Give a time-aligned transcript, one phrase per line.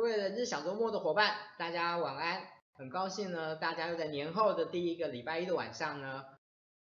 [0.00, 2.48] 各位人资小周末的伙伴，大家晚安。
[2.72, 6.24] 很高兴呢，大家又在年后的第一个礼拜一的晚上呢，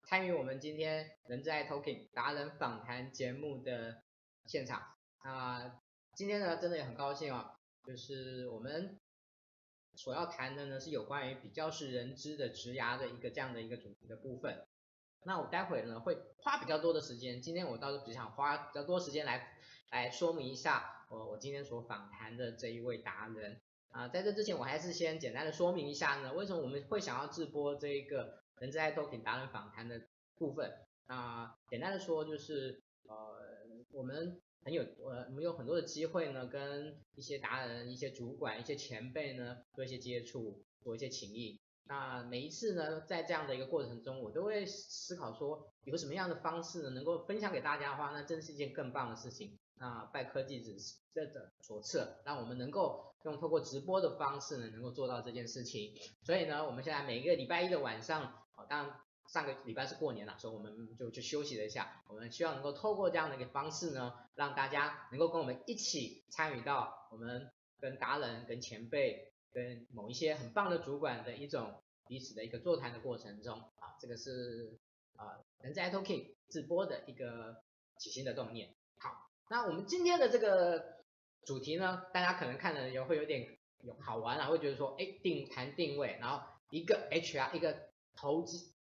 [0.03, 4.03] 参与我们今天人在 Talking 达人访谈节目的
[4.45, 4.83] 现场。
[5.17, 5.81] 啊、
[6.15, 7.53] 今天呢，真的也很高兴哦，
[7.87, 9.01] 就是我们
[9.95, 14.63] 所要谈的呢，是有关于比较是人知的职涯的一个这样的一个主题的部分。
[15.25, 19.57] 那我待会呢会花比较多的时间，今天我倒是只想花比较多时间来
[19.91, 30.01] 来说明一下我我今天所访谈的这一位达人啊，在这之前我还是先简单的说明一下呢，为什么我们会想要直播这一个人资 iTalking 达人访谈的
[30.37, 30.73] 部分
[31.07, 33.41] 啊，简单的说就是呃
[33.91, 41.61] 我们很有呃我们有很多的机会呢，跟一些达人、一些主管、一些前辈呢做一些接触，做一些情谊。
[41.87, 49.59] 那每一次呢，在这样的一个过程中，我都会思考说，有什么样的方式呢，能够分享给大家的话，那真是一件更棒的事情。
[49.81, 50.77] 那拜科技之
[51.11, 55.93] 这的所赐，让我们能够用透过直播的方式呢，能够做到这件事情。
[56.23, 62.05] 所以呢，我们现在每个礼拜一的晚上，哦，当然上个礼拜是过年了，所以我们就去休息了一下。
[62.07, 69.27] 我们希望能够透过这样的一个方式呢，让大家能够跟我们一起参与到我们跟达人、跟前辈。
[69.53, 74.79] 跟某一些很棒的主管的一种彼此的一个座谈的过程中啊，这个是
[75.17, 77.61] 啊人资 iTalking 直播的一个
[77.99, 78.73] 起心的动念。
[78.99, 81.03] 好，那我们今天的这个
[81.45, 86.41] 主题呢，大家可能看了也会有点有好玩啊，会觉得说，哎，定谈定位，然后
[86.71, 88.73] 一个 HR 一个投机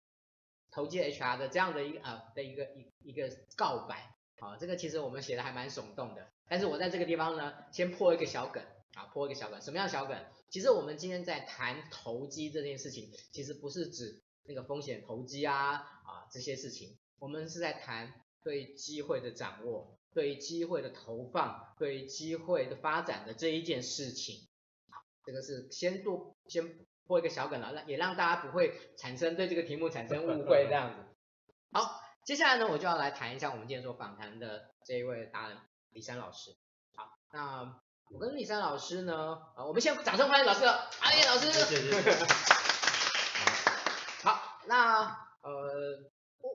[0.70, 8.62] 投机 HR 的这样的一个呃的一个一一个告白，啊，这个其实我们写的还蛮耸动的，但是我在这个地方呢，先破一个小梗
[8.94, 10.24] 啊，破一个小梗，什么样小梗？
[10.50, 24.48] 其实我们今天在谈投机这件事情，其实不是指那个风险投机啊啊这些事情，我们是在谈对机会的掌握，对机会的投放，对机会的发展的这一件事情。
[24.90, 31.02] 好，这个是先做先破一个小梗了，让也让大家不会产生对这个题目产生误会这样子。
[31.72, 35.58] 好，接下来呢，我就要来谈一下我们今天所访谈的这一位达人
[35.90, 36.56] 李珊老师。
[36.94, 37.80] 好，那。
[38.12, 41.52] 我跟李珊老师呢，啊，我们先掌声欢迎老师，阿叶老师。
[41.52, 42.10] 谢谢谢谢。
[44.24, 46.10] 好，那呃，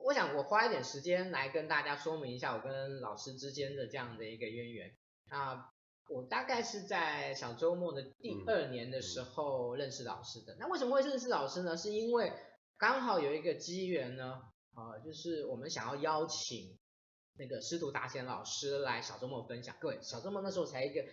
[0.06, 4.96] 我我想我花一点时间来跟大家说明一下我跟老师之间的这样的一个渊源。
[5.30, 5.68] 啊
[6.08, 10.56] 我大概是在小周末的第二年的时候认识老师的。
[10.60, 11.76] 那为什么会认识老师呢？
[11.76, 12.32] 是因为
[12.78, 14.40] 刚好有一个机缘呢，
[14.76, 16.78] 呃，就是我们想要邀请
[17.36, 19.74] 那个师徒达贤老师来小周末分享。
[19.80, 21.04] 各位，小周末那时候才一个。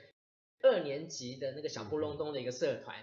[0.61, 2.95] 二年级的那个小不隆咚的一个社团，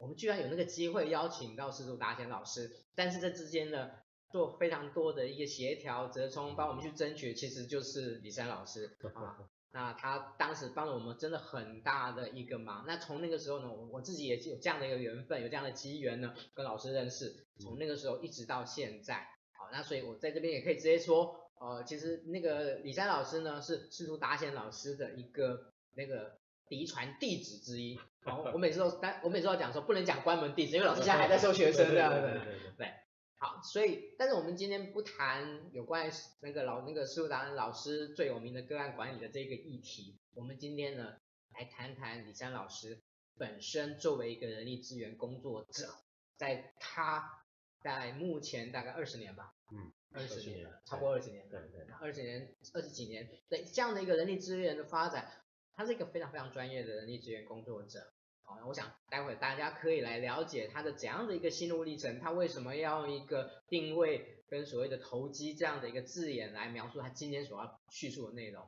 [0.00, 3.88] 我们居然有那个机会邀请到师徒达贤老师，但是这之间呢，
[4.30, 9.38] 做非常多的一个协调折冲，帮我们去争取，其实就是李珊老师啊。
[9.70, 12.84] 那他当时帮了我们真的很大的一个忙。
[12.86, 19.26] 那从那个时候呢，我我自己也有这样的一个缘分，有这样的机缘呢，跟老师认识，从那个时候一直到现在。
[19.52, 26.38] 好，那所以我在这边也可以直接说，呃，其实那个李珊老师呢，是司徒达贤老师的一个那个。
[26.70, 32.42] 嫡传弟子之一，我我每次都，但我每次都要讲说，不能讲关门弟子，因为老师现在还在收学生，这样子，
[32.76, 32.92] 对，
[33.40, 41.16] 好，所以，但是我们今天不谈有关那个老那个司徒达人老师最有名的个案管理的这个议题，我们今天呢，
[41.54, 43.00] 来谈谈李山老师
[43.36, 45.94] 本身作为一个人力资源工作者，
[46.36, 47.44] 在他
[47.80, 55.30] 在目前大概二十年吧，嗯，二十年，超过二十年，对对，二十年二十几年，对这样的一个人力资源的发展。
[55.74, 58.12] 他是一个非常非常专业的人力资源工作者，
[58.48, 68.66] 好，我想待会大家可以来了解他的怎样的一个心路历程，他为什么要用一个定位跟所谓的投机这样的一个字眼来描述他今天所要叙述的内容。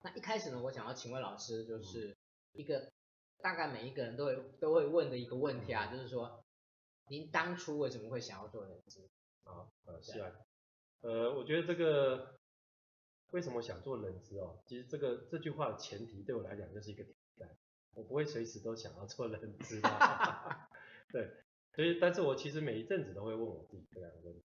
[0.00, 2.16] 那一开始呢，我想要请问老师，就是
[2.52, 2.90] 一个
[3.42, 6.42] 大概每一个人都会都会问的一个问题啊，就是说
[7.08, 9.06] 您当初为什么会想要做人资？
[9.44, 10.32] 啊，呃，是啊，
[11.02, 12.38] 呃，我觉得这个。
[13.30, 14.58] 为什么想做人资哦？
[14.64, 17.04] 其实这个这句话的前提对我来讲就是一个
[17.98, 20.70] 我不会随时都想要做人资啊。
[21.10, 21.28] 对，
[21.74, 24.44] 所以但是我其实每一阵子都会问我自己这两个问题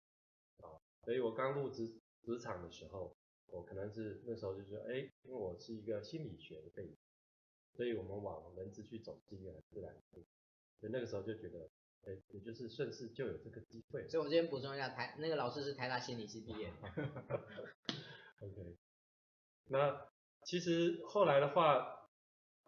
[0.59, 0.77] 啊。
[1.03, 3.17] 所以我刚入职职场的时候，
[3.47, 6.99] 我可能是那时候就说，哎，因为我是一个心理学的背景，
[7.75, 10.23] 所以我们往人资去走是一个很自然的。
[10.79, 11.71] 所以那个时候就觉得，
[12.05, 14.07] 哎，也就是顺势就有这个机会。
[14.09, 16.71] 所以我这边补充一下，台那个老师是台大心理系毕业。
[18.41, 18.77] OK，
[19.69, 20.07] 那
[20.45, 21.98] 其实后来的话，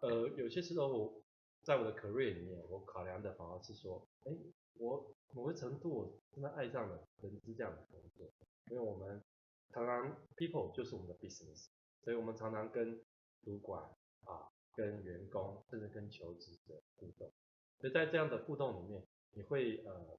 [0.01, 1.21] 呃，有些时候我
[1.63, 4.35] 在我的 career 里面，我考量的反而是说，哎，
[4.79, 8.27] 我某个程度我真的爱上了人资这样的工作，
[8.69, 9.23] 因为我们
[9.71, 11.67] 常常 people 就是我们的 business，
[12.03, 12.99] 所以我们常常跟
[13.43, 13.83] 主管
[14.25, 17.31] 啊跟员工，甚至跟求职者互动。
[17.79, 20.17] 所以在这样的互动里面，你会呃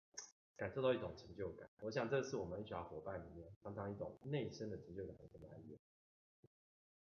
[0.56, 1.68] 感受到一种成就感。
[1.80, 5.78] 我想这是我们 HR 伙伴里面常常一种内生的成就感的一个来源。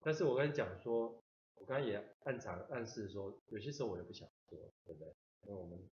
[0.01, 1.22] 但是我跟你讲说，
[1.55, 5.15] 我刚刚也暗藏暗示说，有些时候我也不想做，对不对？
[5.43, 5.89] 因为我们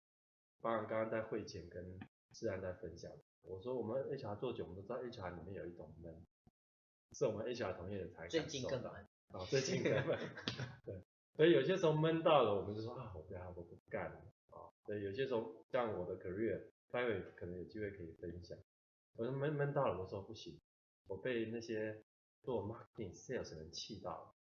[0.61, 1.99] 当然刚刚在会前跟
[2.33, 3.11] 世安在分享，
[3.43, 6.27] 我说我们 HR 做久，我们都知道 HR 里面有一种闷，
[7.13, 8.39] 是我们 HR 同业的才感受。
[8.41, 8.91] 最近更闷。
[8.93, 10.19] 啊、哦，最近更闷。
[10.87, 11.03] 对，
[11.35, 14.19] 所以有些时候闷到了，我们就说啊，我不要，我不干了。
[14.51, 18.57] 啊、哦，所以有些时候像我的 career，待会可能有机会可以分享。
[19.17, 20.61] 我说闷闷到了，我说不行，
[21.09, 22.05] 我被那些
[22.43, 24.36] 做 marketing sales 的人气到了，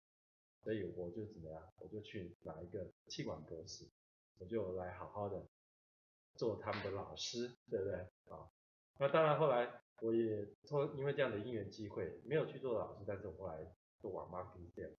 [0.65, 3.87] 所以我就怎么样，我就去拿一个企管博士，
[4.39, 5.47] 我就来好好的。
[6.37, 7.95] 做他们的老师，对不对
[8.27, 8.51] 啊？
[8.99, 14.97] 那当然，后来我也从因为这样的因缘机会，没有去做老师，但是我后来做网 marketing，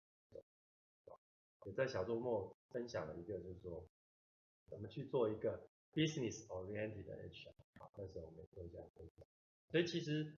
[1.67, 3.85] 也在小周末分享了一个，就是说
[4.71, 9.27] 怎么去做一个 business oriented 的 HR，好，那时候我们做一下分享。
[9.73, 10.37] 所以其实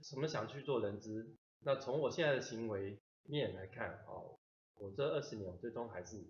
[0.00, 4.38] 什么想去做人资，那从我现在的行为面来看，哦，
[4.76, 6.24] 我这二十年我最终还是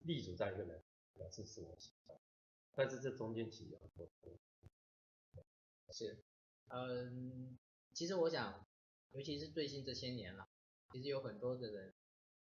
[0.00, 0.82] 立足在一个人，
[1.14, 2.16] 表示是我喜欢。
[2.74, 4.08] 但是这中间其实很多，
[5.92, 6.22] 是，
[6.68, 7.58] 嗯，
[7.92, 8.66] 其实我想，
[9.12, 10.48] 尤其是最近这些年了，
[10.92, 11.92] 其实有很多的人，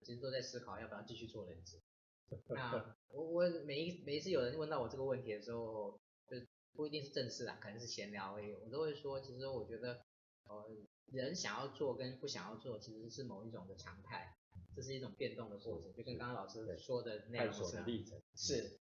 [0.02, 1.82] 其实都在思考要不要继续做人质。
[2.50, 6.38] 那我我每一每一次有人问到我这个问题的时候，就
[6.74, 10.04] 不一定是正式啦，可能是闲聊而已，我都会说，其实我觉得，
[10.46, 14.36] 呃，人想要做跟不想要做，其实是某一种的常态，
[14.76, 18.80] 这是一种变动的过程，就跟刚刚老师说的那样子，历程是，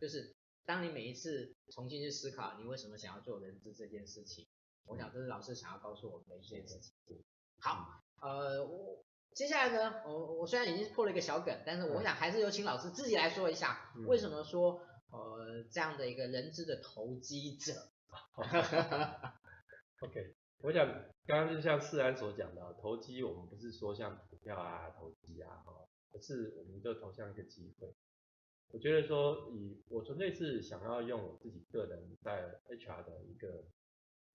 [0.00, 0.34] 就是。
[0.66, 4.48] 当你每一次重新去思考你为什么想要做人资这件事情，
[4.86, 7.22] 我想这是老师想要告诉我们的一件事情。
[7.60, 17.90] 好，呃，我接下来呢，我我虽然已经破了一个小梗，但是我想还是有请老师自己来说一下，为什么说呃这样的一个人资的投机者。
[20.00, 20.88] OK，我想
[21.26, 27.94] 刚刚就像世安所讲的，投机我们不是说像股票啊投机啊，哈，而是我们就投向一个机会。
[28.68, 33.66] 我觉得说，以我纯粹是想要用我自己个人在 HR 的一个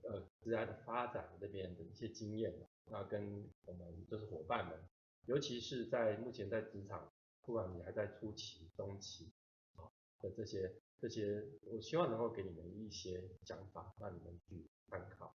[0.03, 2.53] 呃职涯的发展这边的一些经验，
[2.85, 4.79] 那跟我们就是伙伴们，
[5.25, 9.33] 尤其是在目前在职场，不管你还在初期、中期
[9.77, 9.89] 啊
[10.21, 15.35] 的这些这些，我希望能够给你们一些想法，让你们去参考。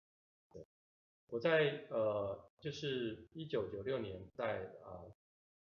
[1.29, 5.11] 我在呃就是一九九六年在呃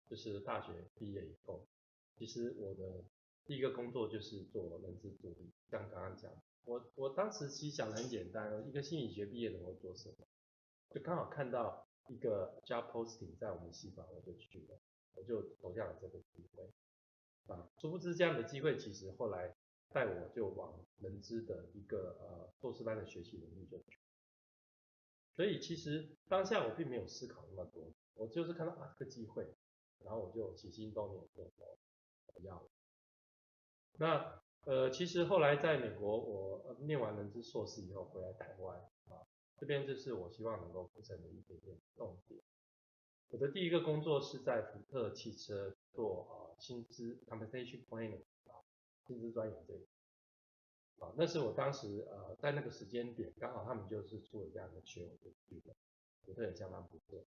[0.09, 1.67] 就是大学毕业以后，
[2.17, 3.05] 其实我的
[3.45, 6.33] 第一个工作就是做人资助理，像刚刚讲，
[6.65, 10.27] 我我当时其实想的很简单，一个心理学毕业的我做什么？
[10.91, 14.79] 就刚好看到一个 job posting 在我们系馆，我就去了，
[15.15, 16.65] 我就投下了这个机会。
[17.47, 19.55] 啊，殊不知这样的机会其实后来
[19.91, 23.99] 带我就往人资的一个呃硕士班的学习领域就去。
[25.39, 29.47] 所以其实当下我并没有思考那么多，我就是看到啊这个机会，
[30.01, 31.45] 然后我就起心动念就
[32.35, 32.69] 我要了。
[33.99, 39.23] 那呃，其实后来在美国，我念完人资硕士以后回来台湾啊，
[39.57, 42.41] 这边就是我希望能够铺成的一点点重点。
[43.29, 48.59] 我的第一个工作是在福特汽车做啊薪资 compensation planning 啊
[49.07, 49.79] 薪资专员这个
[50.99, 55.75] 啊，那是我当时呃在那个时间点刚好他们就是做了这样的缺，我就去了，
[56.25, 57.25] 觉得也相当不错。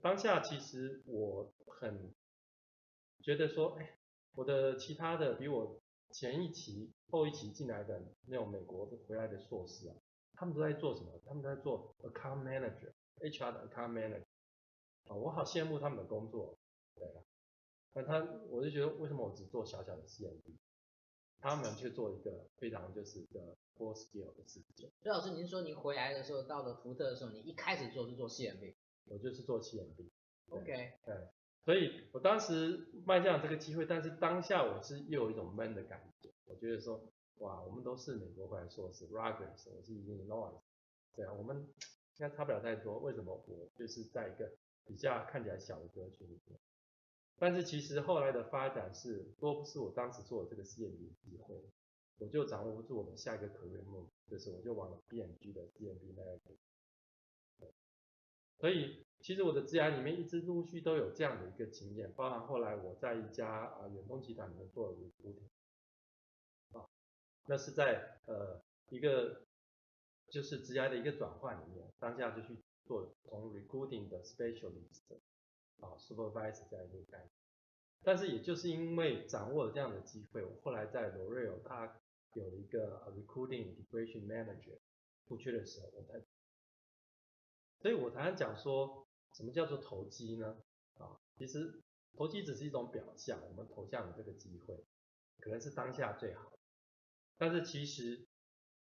[0.00, 2.14] 当下其实我很
[3.22, 3.92] 觉得说，哎。
[4.36, 5.80] 我的其他的比我
[6.10, 9.96] 前一期、后一期进来的那种美国回来的硕士啊，
[10.34, 11.18] 他们都在做什么？
[11.24, 14.24] 他们都在做 account manager，HR 的 account manager
[15.06, 16.58] 啊，我好羡慕他们的工作，
[16.94, 17.22] 对啊。
[17.94, 18.18] 那他，
[18.50, 20.54] 我就觉得为什么我只做小小的 CMB，
[21.40, 24.90] 他们去做一个非常就是一个 full scale 的事情。
[25.02, 28.74] 所以老师，您说您回来的时候，到了福特的时候，你一开始做是做 CMB？
[29.06, 30.10] 我就是做 CMB。
[30.50, 30.92] OK。
[31.04, 31.28] 对。
[31.64, 36.30] 所以我当时卖这样这个机会，但是当下我是又有一种闷的感觉。
[36.44, 37.00] 我觉得说，
[37.38, 40.60] 哇，我们都是美国回来硕士，Rutgers，我是 Illinois，
[41.14, 43.00] 对啊，我们应该差不了太多。
[43.00, 44.48] 为什么我就是在一个
[44.84, 46.58] 比较看起来小的格局里面？
[47.38, 51.62] 但是其实后来的发展是，多不是我当时做的这个 CMB 机会，
[52.18, 56.40] 我就掌握不住我的下一个 career move，就是我就往了 BMG 的 CMB 那边。
[57.58, 57.72] 对，
[58.58, 59.04] 所以。
[59.18, 65.48] 其实我的职涯里面一直陆续都有这样的一个经验，包含后来我在一家啊远东集团里面做了 recruiting，
[66.78, 66.86] 啊，
[67.46, 69.40] 那是在呃一个
[70.28, 75.00] 就是职涯的一个转换里面，当下就去做从 recruiting 的 specialist
[75.80, 77.30] 啊 supervisor 这样一个概念，
[78.02, 82.00] 但是也就是因为掌握了这样的机会，我后来在 L'Oreal 他
[82.34, 84.78] 有了一个 Recruiting Integration Manager
[85.26, 86.24] 出去的时候，我才，
[87.80, 90.62] 所以我常常讲说，什么叫做投机呢？
[90.94, 91.82] 啊，其实
[92.14, 94.84] 投机只是一种表象，我们投向了这个机会，
[95.40, 96.52] 可能是当下最好，
[97.36, 98.26] 但是其实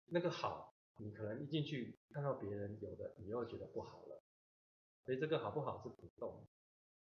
[0.07, 4.21] 那个好，你可能一进去看到别人有的，你又觉得不好了，
[5.03, 6.45] 所以这个好不好是浮动，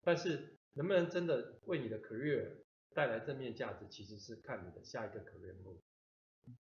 [0.04, 2.62] 但是能不能真的为你的 career
[2.94, 5.78] 带来正面价值，其实是看你的下一个 career move。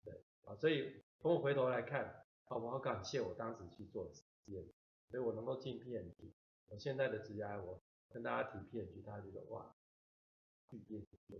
[0.05, 4.65] 对，啊，所以从我回头来看，啊，我好感谢我当时去做的实验，
[5.11, 6.33] 所以我能够进 P&G，
[6.69, 9.75] 我现在的职业，我跟大家提 P&G，大家觉得哇，
[10.71, 11.39] 巨变多。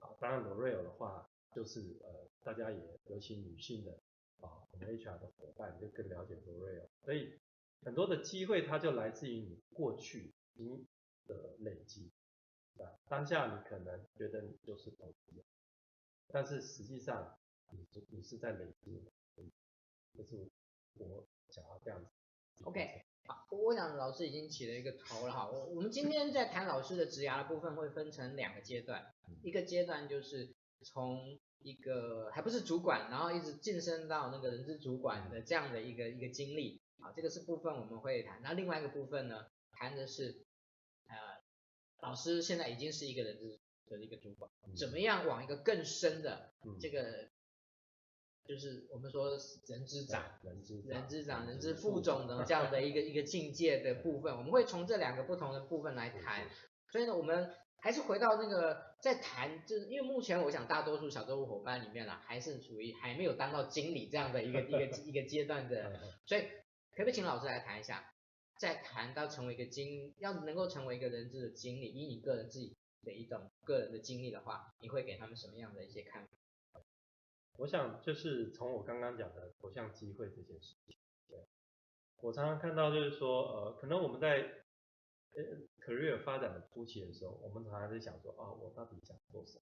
[0.00, 3.92] 啊，当然 L'Oreal 的话，就是呃，大家也尤其女性的
[4.40, 7.38] 啊，我们 HR 的伙伴就更了解 L'Oreal，所以
[7.82, 10.32] 很多的机会它就来自于你过去
[11.26, 12.10] 的累积，
[12.78, 15.44] 啊，当下你可能觉得你就是投资。
[16.28, 17.38] 但是实际上，
[17.70, 19.02] 你你是在累积，
[20.14, 20.50] 这是
[20.94, 22.10] 我想要这样子。
[22.64, 25.48] OK，好，我想老师已经起了一个头了哈。
[25.48, 38.42] 我我们今天在谈老师的职涯的部分，会分成两个阶段，一个阶段就是从一个还不是主管，然后一直晋升到那个人资主管的这样的一个一个经历，啊，这个是部分我们会谈。
[38.42, 40.44] 那另外一个部分呢，谈的是，
[42.00, 43.60] 老师现在已经是一个人资。
[43.90, 47.30] 的一个主管，怎么样往一个更深的这个，
[48.44, 49.30] 就是我们说
[49.66, 56.46] 人资长、人资长、人资副总的这样的一个 一个境界的部分，我们会从这两个不同的部分来谈。
[56.90, 68.12] 所以呢，我们还是回到那个在谈，就是因为目前我想大多数小周末伙伴里面啦，还是属于还没有当到经理这样的一个一个一个阶段的， 所以可不可以请老师来谈一下，
[68.58, 72.76] 在谈到成为一个经，要能够成为一个人质的经历，以你个人自己。
[73.04, 76.82] 的一种个人的经历的话，你会给他们什么样的一些看法？
[77.56, 80.96] 我想就是从我刚刚讲的投向机会这件事情，
[81.28, 81.46] 对，
[82.20, 84.64] 我常常看到就是说，呃，可能我们在
[85.32, 85.42] 呃
[85.80, 89.62] career 发展的初期的时候，我们常常在想说，啊，我到底想做什么？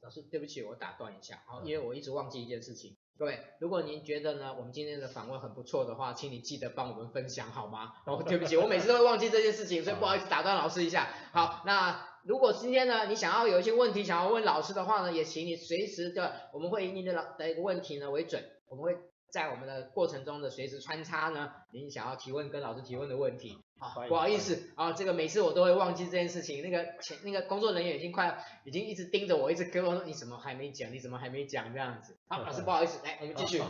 [0.00, 2.93] 老师，对不起，我打断一下，好，因为我一直忘记一件事情。
[3.16, 7.92] 各位，如果您觉得呢，我们今天的访问很不错的话，请你记得帮我们分享好吗？
[8.06, 11.08] 哦，对不起，我每次都会忘记这件事情，所以不好意思打断老师一下。
[11.32, 12.08] 好，那。
[12.24, 18.96] 如果今天呢，你想要有一些问题想要问老师的话呢，也请你随时的，我们会以你的老的一个问题呢为准，我们会
[19.28, 23.58] 在我们的过程中的随时穿插呢，您想要提问跟老师提问的问题。
[23.88, 32.16] 好，不好意思啊，这个每次我都会忘记这件事情，那个前那个工作人员已经快已经一直盯着我，一直跟我说你怎么还没讲，你怎么还没讲这样子。
[32.28, 33.60] 好，老师 不好意思，来我们继续。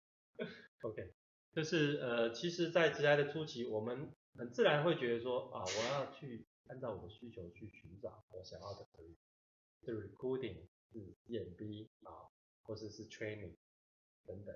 [0.82, 1.12] OK，
[1.52, 6.46] 就是呃，其实，在职涯的初期，我们很自然会觉得说啊，我要去。
[6.68, 8.84] 按照我的需求去寻找我想要的
[9.84, 12.26] 是 recruiting，是 C&B 啊，
[12.64, 13.54] 或者是 training
[14.26, 14.52] 等等。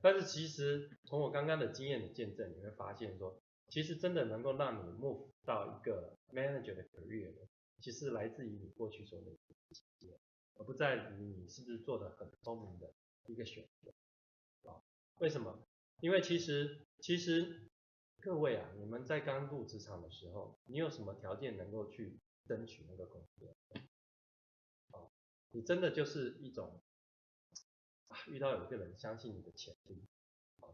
[0.00, 7.48] 但是其实从我刚刚的经验的见证，你会发现说，其实真的能够让你 move 到一个 manager 的 career 的，
[7.80, 10.18] 其实来自于你过去所累积的经验，
[10.54, 12.92] 而不在于你是不是做的很聪明的
[13.26, 13.90] 一个选择
[14.68, 14.82] 啊？
[15.16, 15.66] 为什么？
[16.00, 17.66] 因为其实其实。
[18.22, 23.56] 各位啊，你们在刚入职场的时候，你有什么条件能够去争取那个工作？
[24.90, 25.08] 啊，
[25.52, 26.82] 你真的就是一种
[28.08, 30.04] 啊，遇到有一个人相信你的潜力，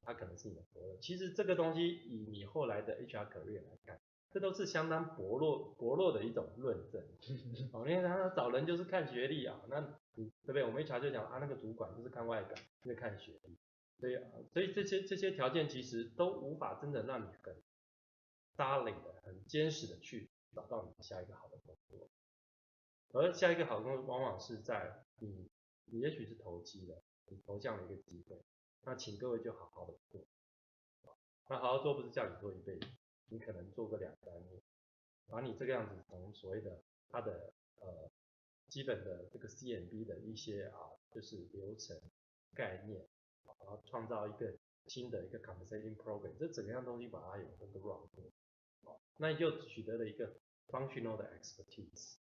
[0.03, 0.97] 他可能是你的伯乐。
[1.01, 4.01] 其实这个东西以你后来的 HR career 来看，
[4.31, 7.03] 这都是相当薄弱薄弱的一种论证。
[7.73, 9.81] 哦，因为他找人就是看学历啊，那
[10.15, 10.65] 你对不对？
[10.65, 13.57] 我们 HR 就讲啊，那个主管就是看外表，就是看学历。
[13.99, 17.57] 对啊，所以这些这些条件其实都无法真的让你很
[18.57, 22.09] solid 的、很坚实的去找到你下一个好的工作。
[23.13, 25.49] 而下一个好工作往往是在你，
[25.87, 28.37] 你也许是投机的，你投向了一个机会，
[28.87, 30.25] 那请各位就好好的做。
[31.49, 32.87] 那好好做不是叫你做一辈子，
[33.27, 34.63] 你可能做个两三年，
[35.27, 38.11] 把你这个样子从所谓的它的呃
[38.69, 42.01] 基本的这个 C&B 的一些啊，就是流程
[42.55, 43.07] 概念。
[43.59, 50.37] 然后创造一个新的一个 compensation program，这整样东西把它有一个 run 过，那你就取得了一个
[50.69, 52.19] functional 的 expertise，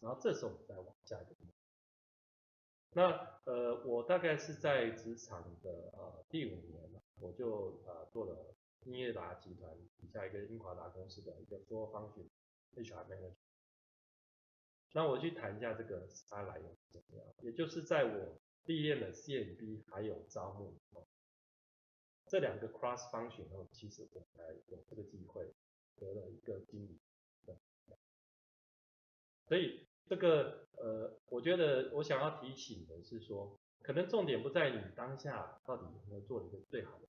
[0.00, 1.34] 然后这时候我们再往下一个。
[2.94, 3.10] 那
[3.44, 12.28] 呃，我大概是在职场的呃第五年，我就呃做了英业达集团底下一个英华达公司的一个 full function
[12.76, 13.34] HR manager。
[14.92, 18.40] 那我去谈一下这个它来源怎么样，也就是在我。
[18.66, 20.72] 历练了 CMB 还有招募，
[22.24, 25.52] 这两个 cross function 后，其实我才有这个机会
[25.96, 26.98] 得了一个经理。
[29.46, 37.08] 所以这个呃，我觉得我想要提醒的是说，可能重点不在你当下到底有没有做一个最好的，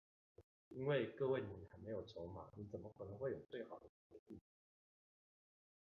[0.70, 3.90] 因为各位你还没有筹码，你怎么可能会有最好的？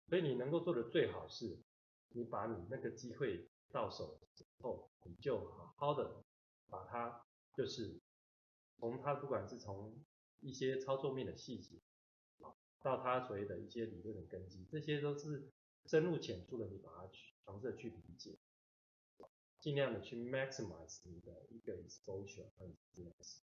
[0.09, 1.59] 所以你能够做的最好是，
[2.09, 6.23] 你把你那个机会到手之后，你就好好的
[6.69, 7.99] 把它，就是
[8.79, 10.01] 从它不管是从
[10.39, 11.75] 一些操作面的细节，
[12.81, 15.51] 到它所谓的一些理论的根基，这些都是
[15.87, 18.37] 深入浅出的，你把它去尝试去理解，
[19.59, 23.39] 尽量的去 maximize 你的一个 exposure 和 experience。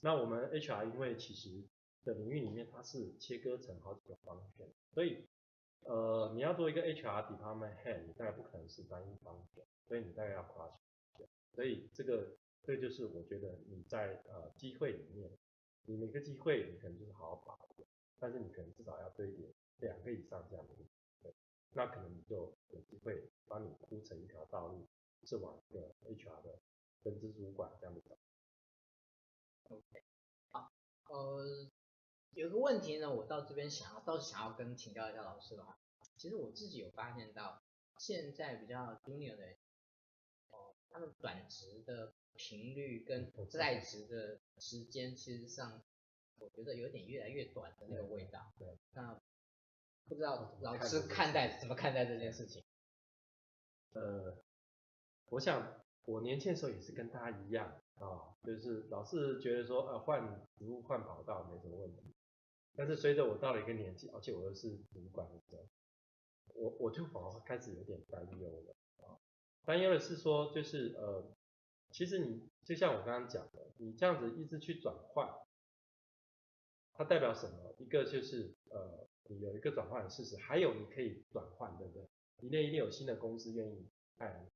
[0.00, 1.62] 那我们 HR 因为其实
[2.04, 5.26] 的领域里面它是切割成好几个方向，所以
[5.82, 11.26] 呃你要做一个 HR department head，你大概不可能是单一方向，所以你大概要跨区。
[11.52, 15.30] 所以这个这就是我觉得你在呃机会里面，
[15.84, 17.86] 你每个机会你可能就是好好把握，
[18.18, 20.74] 但是你可能至少要堆叠两个以上这样的，
[21.72, 24.86] 那可能你就有机会帮你铺成一条道路，
[25.24, 26.58] 是往一个 HR 的
[27.02, 28.18] 分支主管这样的走。
[29.64, 30.02] OK，
[30.50, 30.72] 好，
[31.08, 31.68] 呃，
[32.32, 35.78] 有个问题呢，我到这边想要倒是想要跟请教一下老师的话，
[36.16, 37.62] 其实我自己有发现到，
[37.98, 39.44] 现在比较 junior 的，
[40.50, 45.82] 哦、呃，他们转职的频率跟在职的时间，其实上
[46.38, 48.52] 我觉得有点越来越短的那个味道。
[48.58, 49.20] 对，那
[50.08, 52.62] 不知道老师看待怎么看待这件事情？
[53.92, 54.36] 呃，
[55.26, 57.80] 我想我年轻的时候也是跟大家一样。
[58.00, 62.14] 啊、就是老是觉得说，呃，换职务换跑道没什么问题，
[62.76, 65.66] 但是随着我到了一个年纪，而且我又是主管的，
[66.54, 69.18] 我我就反而开始有点担忧了啊。
[69.64, 71.34] 担忧的是说，就是呃，
[71.90, 75.28] 其实你就像我刚刚讲的，你这样子一直去转换，
[76.92, 77.74] 它代表什么？
[77.78, 82.08] 一个就是呃，你有一个转换的事实，还有你可以转换，对不对？
[82.40, 83.86] 里面一定有新的公司愿意
[84.16, 84.48] 爱你，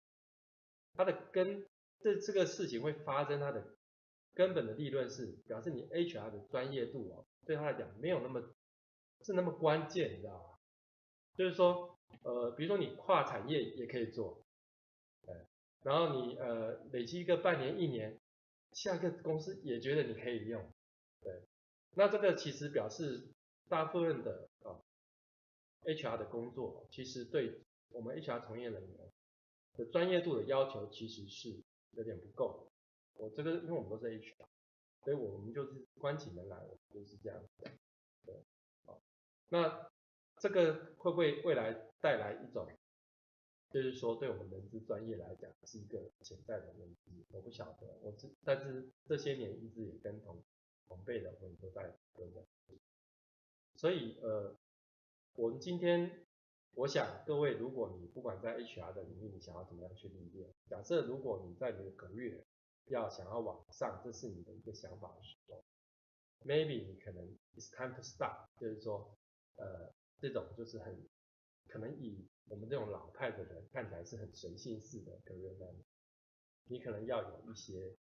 [0.94, 1.66] 它的根。
[2.00, 3.64] 这这个事情会发生，它的
[4.34, 8.42] 根本的利润是表示你 HR 的专业度哦，对他来讲没有那么
[9.24, 10.58] 是那么关键，你知道吗？
[11.36, 14.44] 就是说，呃，比如说你跨产业也可以做，
[15.24, 15.46] 对，
[15.84, 18.18] 然后你呃累积一个半年一年，
[18.72, 20.72] 下一个公司也觉得你可以用，
[21.20, 21.40] 对，
[21.94, 23.28] 那这个其实表示
[23.68, 24.48] 大部分的
[25.84, 29.12] HR 的工作，其实对我们 HR 从业人员
[29.74, 31.62] 的专业度的要求其实是。
[31.94, 32.72] 有点不够，
[33.16, 34.46] 我这个因为我们都是 HR，
[35.04, 37.70] 所以我们就是关起门来，我们就是这样子，
[38.24, 38.42] 对，
[38.86, 38.98] 好，
[39.50, 39.90] 那
[40.38, 42.66] 这个会不会未来带来一种，
[43.68, 50.42] 就是说对我们人资专业来讲是一个潜在的问题，我不晓得，我这但是这些年一直也跟同
[50.88, 51.94] 同辈的朋友都在，
[53.74, 54.56] 所以呃，
[55.34, 56.18] 我们今天。
[56.74, 60.50] 我想各位，如果你不管在 HR 的领域，你想要怎么样去历练？
[60.70, 62.42] 假设如果你在你的个月
[62.86, 65.62] 要想要往上，这是你的一个想法的时候
[66.46, 69.14] ，maybe 你可能 it's time to start，就是说，
[69.56, 71.06] 呃，这种就是很
[71.68, 75.66] 可能以我们这种老派的人看起来是很随性式的个月呢，
[76.64, 77.94] 你可能要有一些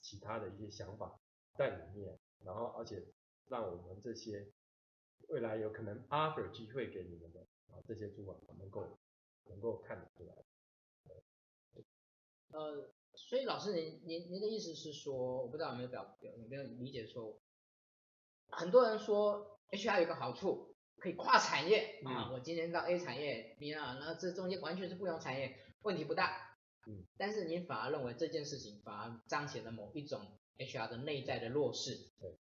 [0.00, 1.20] 其他的一些想法
[1.54, 3.04] 在里面，然后而且
[3.48, 4.50] 让我们这些。
[5.32, 8.98] 未来有可能 offer 机会给你们的啊，这些主管能够
[9.44, 10.34] 能够看得出来。
[12.50, 17.40] 呃，所以老师您您您的意思是说，我不知道有没有表有没有理解错误。
[18.48, 26.58] 很多人说 HR 有个好处，可以跨产业啊，我今天到 A 产业，B 啊，那这中间完全是不同产业，问题不大。
[26.86, 27.06] 嗯。
[27.16, 32.10] 但是您反而认为这件事情反而彰显了某一种 HR 的内在的弱势。
[32.20, 32.36] 对。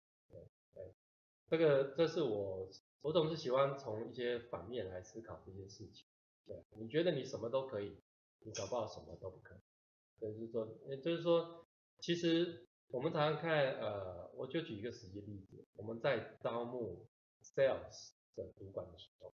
[1.52, 2.70] 这个这是我，
[3.02, 6.08] 我总是喜欢从一些反面来思考这些事情。
[6.46, 8.02] 对，你觉得你什么都可以，
[8.40, 9.60] 你搞不好什么都不可以。
[10.22, 11.68] 就是说，也就是说，
[12.00, 17.06] 其实我们常常看，呃，我就举一个实际例子，我们在招募
[17.44, 19.34] sales 的主管的时候，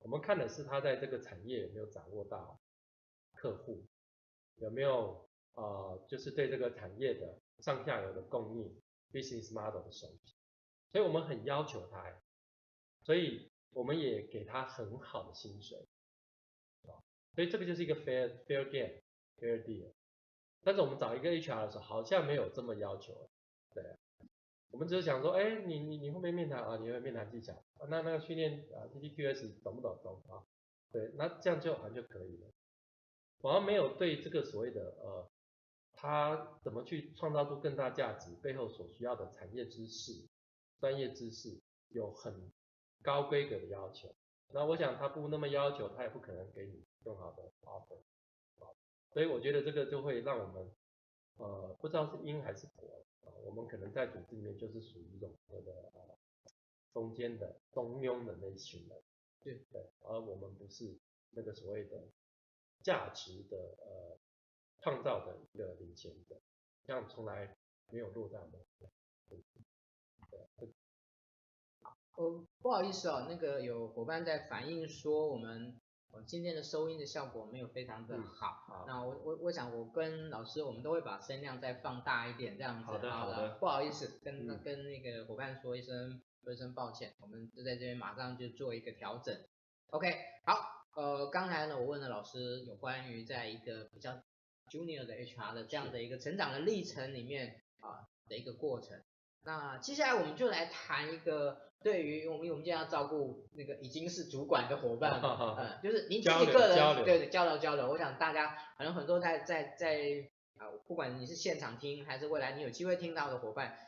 [0.00, 2.60] 我们看的是他在这个产业有没有掌握到
[3.34, 3.86] 客户，
[4.56, 5.24] 有没有
[5.54, 10.34] 呃，就是对这个产业的上下游的供应 business model 的熟悉。
[10.90, 12.04] 所以我们很要求他，
[13.04, 15.86] 所以我们也给他很好的薪水，
[17.34, 19.00] 所以这个就是一个 fair fair game
[19.38, 19.92] fair deal。
[20.62, 23.30] 但是我们找一个 HR 的时候，好像没有这么要求，
[23.72, 23.84] 对，
[24.70, 26.76] 我们只是想说，哎，你你你会不会面谈啊？
[26.78, 27.54] 你会面谈技巧，
[27.88, 30.42] 那那个训练啊，TTQS 懂不懂懂啊？
[30.90, 32.50] 对，那这样就好像就可以了，
[33.40, 35.30] 反而没有对这个所谓的呃，
[35.92, 40.26] 他怎么去创造出更大价值背后所需要的产业知识。
[40.80, 42.52] 专业知识有很
[43.02, 44.14] 高规格的要求，
[44.52, 48.00] 那我想他不那么要求，他也不可能给你更好的 offer。
[49.10, 50.70] 所以我觉得这个就会让我们，
[51.36, 56.18] 呃，不知道是因还是果啊，我们可能在组织里面就是属于一种那个呃
[56.92, 59.02] 中间的中庸的那一群人，
[59.40, 60.98] 对对，而我们不是
[61.30, 62.08] 那个所谓的
[62.82, 64.18] 价值的呃
[64.80, 66.38] 创造的一个领先者，
[66.84, 67.56] 这样从来
[67.90, 68.60] 没有落在我们。
[70.30, 70.74] 对对
[72.16, 75.80] 呃，不好意思哦，那个有伙伴在反映说我们。
[76.10, 82.86] 我今天的收音的效果没有非常的好，嗯、好，那我我我想我跟老师我们都会把声量再放大一点，这样子。
[82.86, 83.56] 好的好的。
[83.56, 89.38] 不好意思，跟、嗯、跟那个伙伴说一声说一声抱歉，我们就在这边马上就做一个调整。
[89.90, 90.56] OK，好，
[90.96, 94.12] 呃，刚才呢我问了老师有关于在一个比较
[94.70, 98.98] junior 的 HR 的这样的一个成长的历程里面啊的一个过程。
[99.44, 113.78] 那接下来我们就来谈一个，对于我们我们今天要照顾那个已经是主管的伙伴，嗯，就是您自己个人对对交流交流，我想大家可能很多在在在啊，不管你是现场听还是未来你有机会听到的伙伴，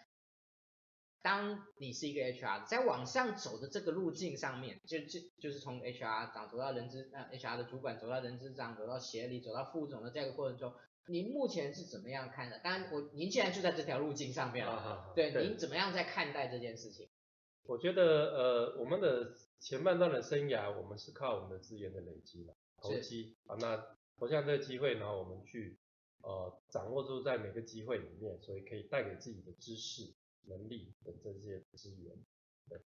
[1.21, 10.73] 当你是一个 HR，在往上走的这个路径上面，就就就是从 HR 长走到人资，呃 HR 的主管走到人资长，走到协理，走到副总的这个过程中。
[11.11, 12.61] 您目前是怎么样看的？
[12.61, 14.73] 当然，我您现在就在这条路径上面了。
[14.73, 17.09] 啊、对，对，您怎么样在看待这件事情？
[17.65, 23.57] 我觉得，呃，我们的前半段的生涯，我们是靠我们的资源的累积嘛，投机啊。
[23.59, 23.77] 那
[24.19, 25.79] 投向这个机会，然后我们去
[26.23, 30.13] 呃掌握住在每个机会里面，所以可以带给自己的知识、
[30.47, 32.17] 能力等这些资源。
[32.69, 32.81] 对，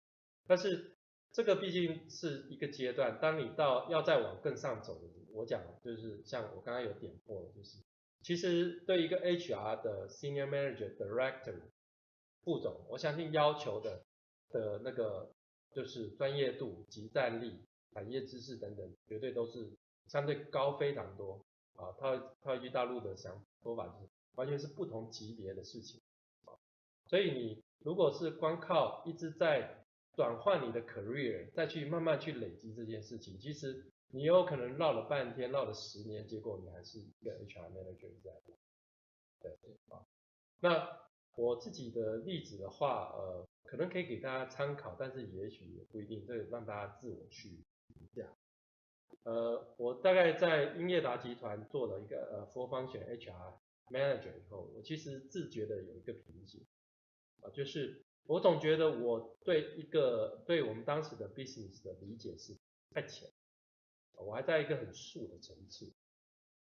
[0.48, 0.96] 但是
[1.34, 7.80] 这个毕竟是一个阶段，当你到要再往更上走的，我讲就是像我刚刚有点破了，就是。
[8.24, 11.60] 其实对一个 HR 的 Senior Manager、Director、
[12.44, 14.06] 副总，我相信要求的
[14.50, 15.30] 的那个
[15.74, 19.70] 就是专业度、及战力、产业知识等等，绝对都是
[20.08, 21.92] 相对高非常多啊。
[22.00, 26.02] 他他与大陆的想说法，就是完全是不同级别的事情
[26.46, 26.56] 啊。
[27.08, 29.84] 所以你如果是光靠一直在
[30.16, 33.86] 转换你的 career，再去慢慢去累积这件事情，其实。
[34.16, 38.32] 你有可能绕了半天，绕了十年，结果你还是一个 HR manager 在。
[39.42, 40.06] 对对啊，
[40.60, 41.02] 那
[41.36, 48.38] 我自己的例子的话，呃，可能可以给大家参考，但是也许也不一定，这个让大家自我去评价。
[49.24, 53.58] 呃，我大概在英业达集团做了一个呃 full function HR
[53.90, 56.64] manager 以后，我其实自觉的有一个瓶颈
[57.42, 62.56] 啊，就是我总觉得我对一个对我们当时的 business 的理解是
[62.92, 63.28] 太浅。
[64.18, 65.92] 我还在一个很素的层次，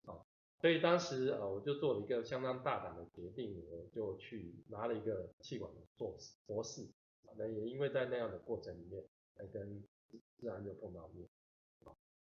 [0.05, 0.25] 啊，
[0.59, 6.87] 所以当时呃我就做了一个相当大胆的决定，我就去拿了一个气管的硕士博士，
[7.37, 9.03] 那也因为在那样的过程里面，
[9.35, 9.83] 才跟
[10.37, 11.27] 自然就碰到面，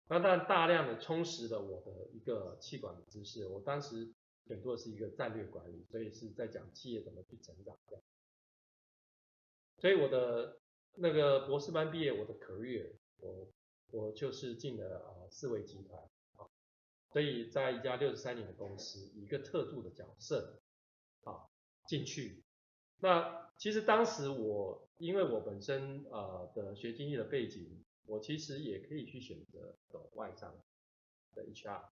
[0.09, 4.15] 那当然大量的充实了我的一个气管的知识，我当时
[4.47, 7.77] 选做的是一个战略管理，所以是在讲企业怎么去成长，
[9.79, 10.59] 所以我的
[10.95, 13.49] 那个博士班毕业，我的 career 我。
[13.91, 16.03] 我就是进了啊四维集团
[16.37, 16.45] 啊，
[17.13, 20.61] 所以在一家六十三年的公司，一个特助的角色
[21.23, 21.49] 啊
[21.87, 22.43] 进去。
[22.99, 30.59] 那其实当时我因为我本身呃的学经济的背景，我其实也可以去选择走外商
[31.35, 31.89] 的 HR。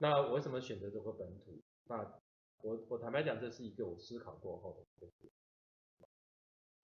[0.00, 1.62] 那我为什么选择走个本土？
[1.84, 2.20] 那
[2.62, 5.30] 我我坦白讲，这是一个我思考过后的决定。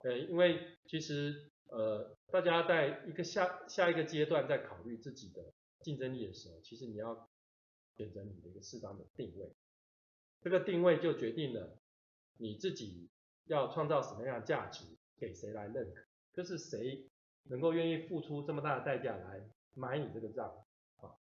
[0.01, 1.50] 对，因为其实。
[1.71, 7.29] 呃，大家在一个下下一个阶段在考虑自己的竞争力的时候，其实你要
[7.97, 9.53] 选择你的一个适当的定位，
[10.41, 11.79] 这个定位就决定了
[12.39, 13.09] 你自己
[13.45, 14.85] 要创造什么样的价值
[15.17, 16.03] 给谁来认可，
[16.33, 17.09] 就是谁
[17.45, 19.41] 能够愿意付出这么大的代价来
[19.75, 20.53] 买你这个账
[20.97, 21.15] 啊。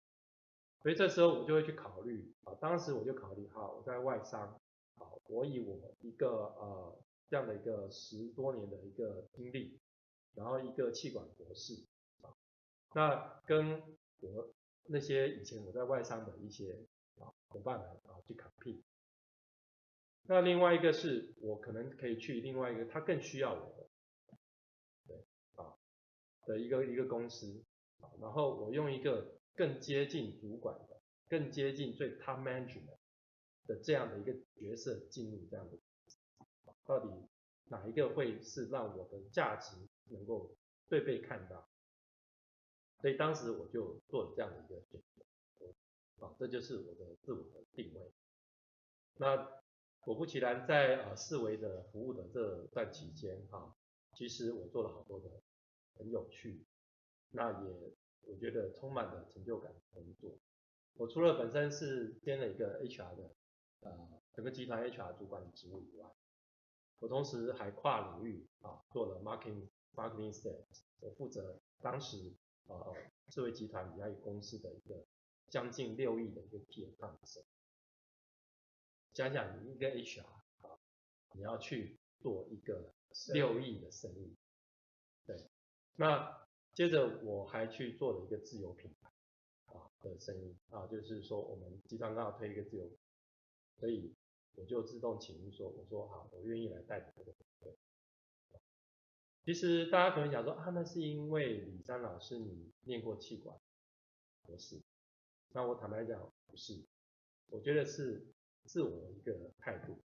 [0.82, 4.58] 所以这时候我就会去考虑啊，当时我就考虑好，我在外商
[4.96, 6.98] 啊，我以我一个呃
[7.30, 9.78] 这样的一个十多年的一个经历。
[10.38, 11.74] 然后一个气管博士
[12.22, 12.30] 啊，
[12.94, 13.82] 那跟
[14.20, 14.54] 我
[14.86, 16.86] 那些以前我在外商的一些
[17.18, 18.84] 啊伙伴们啊去 compete。
[20.30, 23.90] 那另外一个是我可能可以去另外一个他更需要我
[24.28, 24.38] 的，
[25.08, 25.74] 对啊
[26.46, 27.64] 的一个一个公司
[28.00, 33.00] 啊，然后我用一个更接近主管的、更接近最 top management
[33.66, 35.78] 的这样的一个角色进入这样的，
[36.86, 37.10] 到底
[37.70, 39.76] 哪一个会是让我的价值？
[40.10, 40.56] 能够
[40.88, 41.68] 最被看到，
[43.02, 45.02] 所以当时我就做了这样的一个选
[45.58, 48.12] 择，啊，这就是我的自我的定位。
[49.16, 49.62] 那
[50.00, 53.76] 果不其然，在呃四维的服务的这段期间，哈，
[54.14, 55.42] 其实我做了好多的
[55.96, 56.66] 很有趣，
[57.32, 60.38] 那也我觉得充满了成就感的工作。
[60.94, 63.36] 我除了本身是兼了一个 HR 的
[63.82, 66.10] 呃整个集团 HR 主管的职务以外，
[67.00, 72.34] 我同时还跨领域啊做了 marketing marketing sales，我负责当时
[72.68, 72.96] 呃
[73.30, 75.06] 智慧集团李嘉裕公司的一个
[75.50, 77.18] 将近六亿的一个 key account。
[79.14, 80.26] 想想你一个 HR
[80.62, 80.80] 啊，
[81.34, 82.94] 你要去做一个
[83.34, 84.36] 六亿的生意，
[85.26, 85.50] 对，
[85.96, 86.46] 那。
[86.74, 89.10] 接着我还去做了一个自由品牌
[89.66, 92.88] 啊的生意啊，就是说我们集团刚好推一个自由，
[93.80, 94.14] 所以
[94.54, 97.76] 我就自动请缨说，我说好，我愿意来带这个团队。
[99.48, 103.58] 其实大家可能想说啊，那是因为李山老师你念过气管，
[104.44, 104.78] 不是？
[105.54, 106.84] 那我坦白讲不是，
[107.50, 108.28] 我觉得是
[108.66, 109.98] 自我一个态度，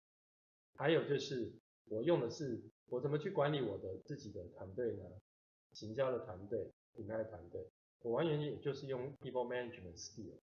[0.76, 1.52] 还有就是
[1.86, 5.06] 我用的是我怎么去管理我的自己的团队呢？
[5.74, 7.68] 行销的团队、品牌的团队，
[8.04, 10.38] 我完全也就是用 people management skill，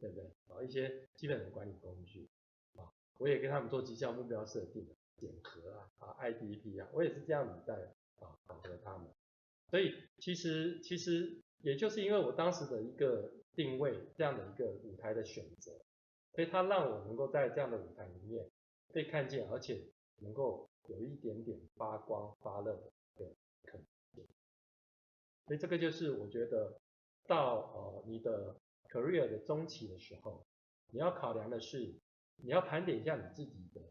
[0.00, 0.24] 对不对？
[0.48, 2.28] 啊，一些基本的管理工具
[2.74, 4.84] 啊，我也跟他们做绩效目标设定、
[5.18, 9.10] 检核啊、啊 IDP 啊，我也是这样子在啊考核他们。
[9.70, 15.72] 所以其实其实也就是因为我当时的一个定位，这样的一个舞台的选择，
[16.32, 18.48] 所以它让我能够在这样的舞台里面
[18.92, 19.84] 被看见，而且
[20.18, 22.74] 能够有一点点发光发热
[23.16, 23.86] 的可能。
[25.46, 26.80] 所以这个就是我觉得
[27.26, 30.46] 到呃你的 career 的中期的时候，
[30.92, 31.94] 你要考量的是，
[32.36, 33.82] 你要盘点一下你自己的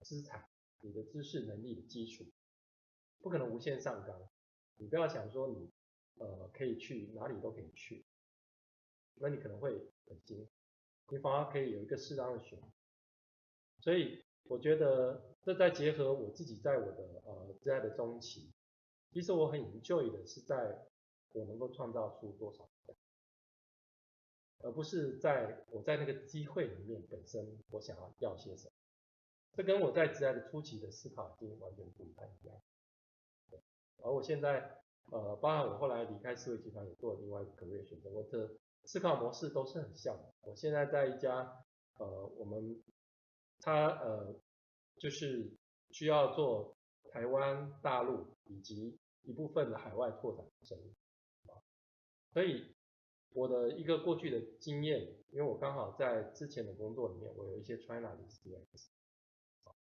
[0.00, 0.48] 资产、
[0.80, 2.24] 你的知识能力的基础，
[3.24, 4.28] 不可能无限上纲。
[4.76, 5.70] 你不要想说你
[6.18, 8.04] 呃可以去哪里都可以去，
[9.14, 9.72] 那你可能会
[10.06, 10.46] 很惊，
[11.08, 12.60] 你反而可以有一个适当的选。
[13.78, 18.52] 所以我觉得这在结合我自己在我的呃职涯的中期。
[19.10, 20.86] 其实我很 enjoy 的是在
[21.32, 22.68] 我能够创造出多少，
[24.58, 28.72] 而不是在我在那个机会里面本身我想要要些什么。
[29.56, 32.60] 这跟我在职涯的初期的思考已经完全不太一样。
[34.04, 34.78] 而我现在
[35.10, 38.50] 呃，包含我后来离开思维集团也做了另外一个岗位选择，我的
[38.84, 40.32] 思考模式都是很像的。
[40.42, 41.64] 我现在在一家
[41.98, 42.82] 呃，我们
[43.60, 44.34] 他呃，
[44.98, 45.50] 就是
[45.90, 46.76] 需要做
[47.10, 50.94] 台湾、大陆以及一部分的海外拓展生意，
[52.32, 52.74] 所以
[53.30, 58.88] 我的一个过去的经验，因为我刚好在之前的工作里面，我有一些 China 的 CX，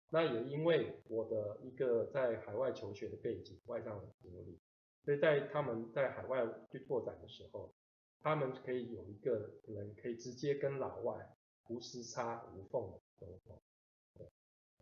[0.09, 4.59] 那也因为我的一个在海外求学的背景，外商的经历，
[5.03, 7.73] 所以在他们在海外去拓展的时候，
[8.21, 11.35] 他们可以有一个人可以直接跟老外
[11.69, 13.61] 无时差无缝的沟通。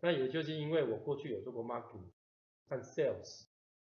[0.00, 2.10] 那也就是因为我过去有做过 marketing
[2.68, 3.46] 和 sales。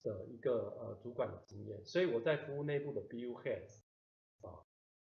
[0.05, 3.81] 的一个呃主管的经验，所以我在服务内部的 BU heads
[4.41, 4.61] 啊，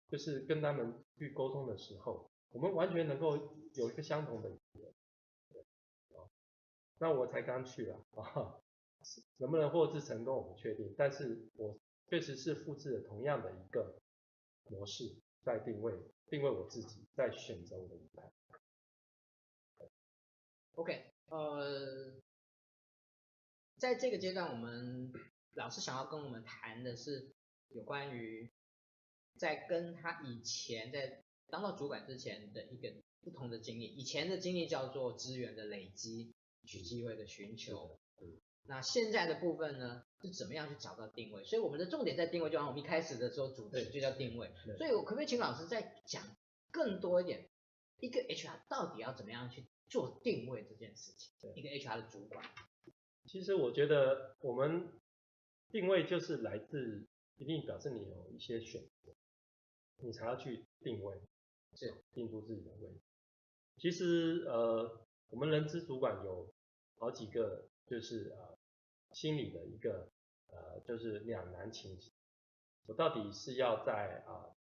[0.07, 3.35] 就是跟他们去沟通的时候，我们完全能够
[3.73, 4.84] 有一个相同的语言，
[6.97, 8.55] 那我才刚去了啊，
[9.37, 11.77] 能不能获知成功我不确定，但是我
[12.07, 14.01] 确实是复制了同样的一个
[14.65, 15.93] 模式在定位
[16.29, 18.31] 定位我自己，在选择我的舞台。
[20.73, 22.13] OK，呃。
[23.77, 25.11] 在这个阶段，我们
[25.53, 27.29] 老师想要跟我们谈的是
[27.67, 28.49] 有关于
[29.37, 33.83] 在跟他以前在当到主管之前的一个不同的经历。
[33.83, 36.33] 以前的经历叫做资源的累积
[36.65, 37.97] 与机会的寻求，
[38.67, 41.43] 那现在的部分呢，是怎么样去找到定位？
[41.43, 44.51] 所以我们的重点在定位，就像我们一开始的时候主题就叫定位。
[44.77, 46.23] 所以我可不可以请老师再讲
[46.71, 47.47] 更多一点，
[47.99, 51.31] 一个 HR 到底要怎么样去做定位这件事情？
[51.55, 52.43] 一个 HR 的主管。
[53.25, 54.91] 其实我觉得我们
[55.69, 57.05] 定位就是来自，
[57.37, 59.13] 一定表示你有一些选择，
[59.97, 61.21] 你才要去定位，
[61.75, 62.99] 是定出自己的位置。
[63.77, 66.51] 其实呃，我们人资主管有
[66.97, 68.57] 好几个，就是呃
[69.11, 70.09] 心里的一个
[70.47, 72.13] 呃就是两难情形，
[72.87, 74.55] 我到底是要在啊、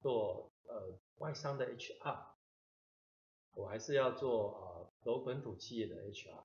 [0.00, 2.26] 做呃外商的 HR，
[3.54, 6.44] 我还是要做呃走本土企业的 HR。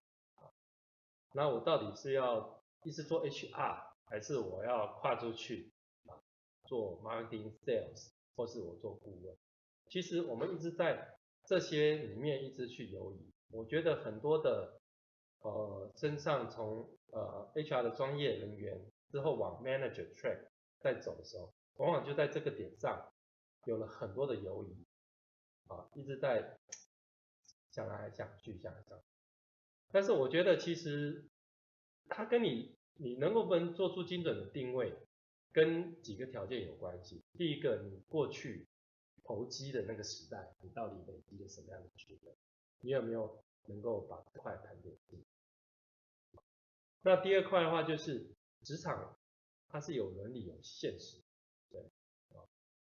[1.33, 5.71] 那我到底是要一直做 HR，还是我要跨出去
[6.07, 6.17] 啊
[6.65, 9.37] 做 marketing sales，或是我做顾问？
[9.89, 13.31] 其实我们一直在这些里面一直去游移。
[13.51, 14.78] 我觉得很多的
[15.41, 20.47] 呃身上从呃 HR 的专业人员之后往 manager track
[20.79, 23.11] 在走的时候，往往就在这个点上
[23.65, 24.85] 有了很多的犹疑
[25.67, 26.57] 啊，一直在
[27.71, 29.05] 想来想去，想来想去。
[29.91, 31.27] 但是我觉得其实，
[32.07, 34.93] 它跟你你能不能做出精准的定位，
[35.51, 37.23] 跟几个条件有关系。
[37.33, 38.67] 第一个，你过去
[39.23, 42.33] 投机的那个时代，你到底累积了什么样的资本？
[42.81, 45.23] 你有没有能够把这块盘点进？
[47.01, 48.29] 那第二块的话，就是
[48.63, 49.17] 职场
[49.69, 51.21] 它是有伦理有现实，
[51.69, 51.81] 对
[52.29, 52.43] 啊，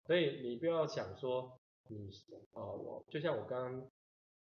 [0.06, 2.10] 所以你不要想说你
[2.54, 3.92] 啊，我就像我刚刚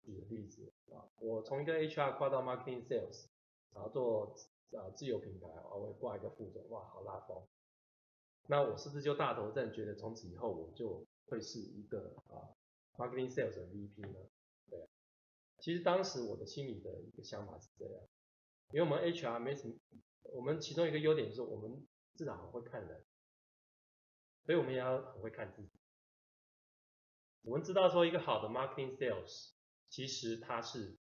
[0.05, 3.27] 举的例子啊，我从一个 HR 跨到 Marketing Sales，
[3.75, 4.37] 然后做
[4.79, 7.42] 啊自由品牌，我会挂一个副总，哇，好拉风。
[8.47, 12.49] 那我是不是就大头症，觉得从此以后我就会是一个啊
[12.97, 14.18] marketing sales 的 VP 呢？
[14.71, 14.88] 对，
[15.59, 18.01] 其实当时我的心里的一个想法是这样，
[18.70, 19.74] 因为我们 HR 没什么，
[20.22, 23.04] 我们其中一个优点就是我们至少很会看人，
[24.44, 25.70] 所以我们也要很会看自己。
[27.42, 29.52] 我们知道说一个好的 marketing sales，
[29.88, 30.98] 其实他是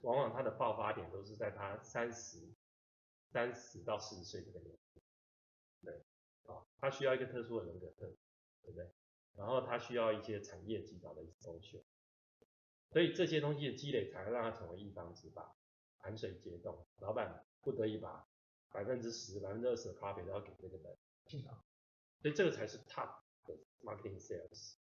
[0.00, 2.54] 往往他的爆发点都是在他三十、
[3.30, 5.02] 三十到四十岁这个年纪，
[5.82, 6.02] 对。
[6.46, 8.18] 啊，他需要一个特殊的人格特质，
[8.62, 8.90] 对不对？
[9.36, 11.84] 然后他需要一些产业级别的优秀，
[12.90, 15.54] 所以这些东西的积累才会让他成为一方之霸，
[16.02, 18.26] 盘水接动，老板不得已把
[18.72, 20.96] 百分之十、百分之二十的咖啡都要给这个人，
[22.20, 24.74] 所以这个才是 top 的 marketing sales。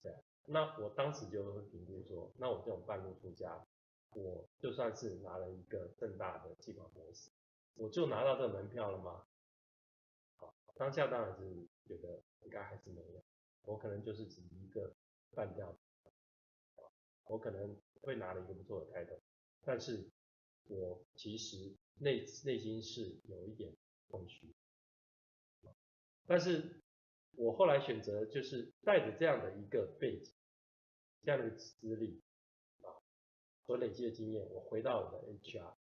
[0.00, 0.14] 对，
[0.46, 3.66] 那我当时就会评估说，那我这种半路出家，
[4.12, 7.30] 我就算是拿了一个正大的企管模式，
[7.74, 9.24] 我就拿到这个门票了吗？
[10.76, 13.20] 当下当然是觉得应该还是没有，
[13.64, 14.94] 我可能就是只一个
[15.34, 15.78] 半吊子，
[17.26, 19.20] 我可能会拿了一个不错的开头，
[19.62, 20.08] 但是
[20.68, 23.74] 我其实内内心是有一点
[24.08, 24.54] 空虚，
[26.26, 26.80] 但是
[27.36, 30.32] 我后来选择就是带着这样的一个背景，
[31.24, 32.20] 这样的资历
[32.82, 32.94] 啊，
[33.66, 35.74] 所累积的经验，我回到我的 HR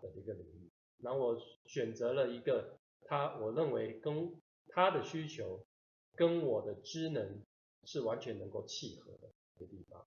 [0.00, 2.78] 的一个领域，然后我选择了一个。
[3.06, 5.66] 他我认为跟他的需求
[6.14, 7.44] 跟我的职能
[7.84, 10.00] 是完全能够契合的一个地方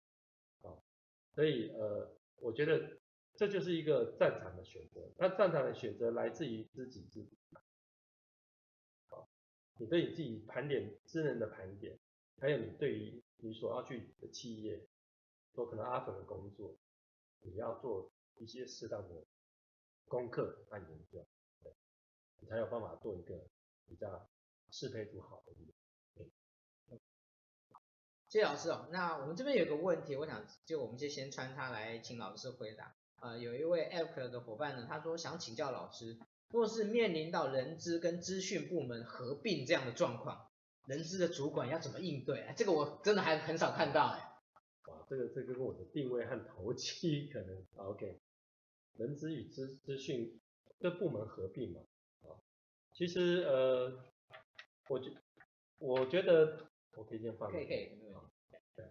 [0.63, 0.81] 啊，
[1.35, 2.97] 所以呃，我觉得
[3.38, 5.11] 这就是一个战场的选择。
[5.17, 7.38] 那战场的选择来自于知己知彼，
[9.09, 9.23] 啊，
[9.77, 11.99] 你对你自己盘点智能的盘点，
[12.41, 14.88] 还有你对于你所要去的企业
[15.53, 16.75] 做可能阿粉的工作，
[17.41, 19.23] 你要做一些适当的
[20.05, 21.23] 功课和研究。
[22.39, 23.47] 你才有办法做一个
[23.88, 24.27] 比较
[24.71, 25.53] 适配度好的。
[28.27, 32.96] 谢谢老师哦，那我们这边有个问题，我想就我们就先穿插来请老师回答。
[33.20, 36.18] 呃，有一位 App 的伙伴呢，他说想请教老师，
[36.49, 40.49] 若是面临到人资跟资讯部门合并这样的状况，
[40.86, 42.41] 人资的主管要怎么应对？
[42.41, 44.20] 啊，这个我真的还很少看到哎。
[44.86, 48.20] 哇，这个这个跟我的定位和投机可能 OK。
[48.97, 50.39] 人资与资资讯
[50.80, 51.82] 这部门合并嘛？
[52.24, 52.38] 啊
[52.93, 54.05] 其实呃，
[54.89, 55.11] 我觉
[55.80, 57.51] 我觉得我可以先放。
[57.51, 57.99] 可以可以。
[58.76, 58.86] 对。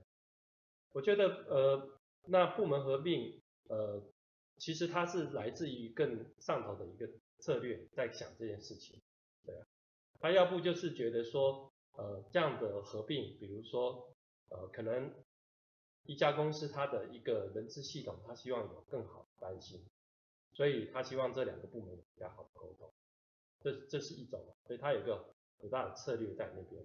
[0.93, 4.01] 我觉得呃，那部门合并呃，
[4.59, 9.01] 其实它是来自于更上头的一个策略，在想这件事情。
[9.45, 9.67] 对啊。
[10.19, 14.11] 他要不就是觉得说呃，这样的合并，比如说
[14.49, 15.13] 呃，可能
[16.05, 19.85] 一家公司它的一个人资系统，他希望有更好的关系，
[20.53, 22.91] 所以他希望这两个部门有比较好的沟通。
[23.61, 26.83] 这这是一种，所以他有一个很大的策略在那边，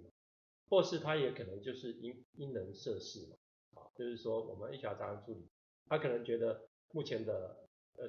[0.70, 5.48] 或是他也可能就是因因人设事嘛，啊，就是说我们 HR 杂员助理，
[5.86, 7.68] 他可能觉得目前的
[7.98, 8.08] 呃，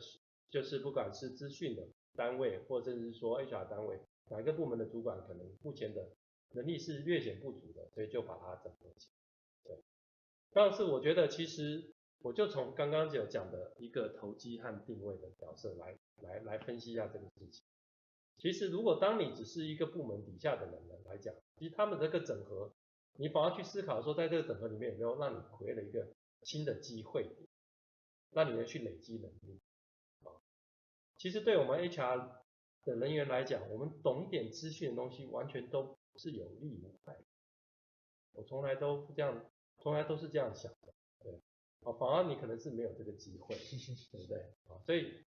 [0.51, 6.11] 就是不管是资讯的单位，或者是说 HR 单位，哪个部门的主管可能目前的
[6.51, 9.74] 能力是略显不足的，所以就把它整合起来。
[9.74, 9.83] 对，
[10.53, 17.64] 但是我觉得其实我就从刚刚有讲的一个投机和定位的角色来来来分析一下这个事情。
[18.39, 20.74] 其实，如果当你只是一个部门底下的人
[21.05, 22.72] 来讲，其实他们这个整合，
[23.18, 26.09] 你反而去思考说，在这个整合里面有没有让你回了一个
[26.43, 27.30] 新的机会，
[28.33, 29.61] 让你能去累积能力。
[30.24, 30.35] 啊，
[31.16, 32.28] 其实对我们 HR
[32.85, 37.16] 的人员来讲，我们懂一点资讯的东西，完全都是有利无害。
[38.33, 41.41] 我从来都这样，从来都是这样想的，对。
[41.83, 43.55] 啊，反而你可能是没有这个机会，
[44.11, 44.39] 对不对？
[44.68, 45.24] 啊，所以。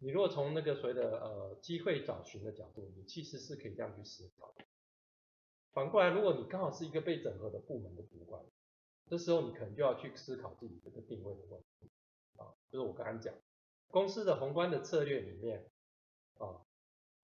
[0.00, 4.54] 你如果从那个所谓的呃机会找寻的角度，你其实是可以这样去思考。
[5.72, 8.40] 反过来，如果你刚好是一个被整合的部门的主管，
[9.08, 11.90] 这时候你可能就要去思考自己这个定位的问题
[12.38, 13.34] 啊，就是我刚刚讲，
[13.88, 15.70] 公司的宏观的策略里面
[16.38, 16.64] 啊，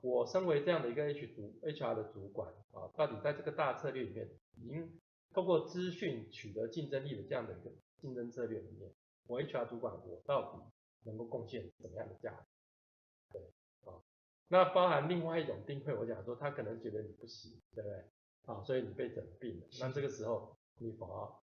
[0.00, 5.00] 我身为这样的一个 H 主 HR 的主管啊，到底在这个大策略里面，已经
[5.32, 8.92] 透过资讯取得竞争力的这样的一个竞争策略里面，
[9.26, 10.62] 我 HR 主管我到底
[11.04, 12.46] 能够贡献怎么样的价值？
[13.32, 13.40] 对
[13.90, 14.02] 啊
[14.48, 18.04] 那包含另外一种定位，我讲说他可能觉得你不行，对不对？
[18.46, 19.66] 啊，所以你被整病了。
[19.80, 21.43] 那这个时候你否要，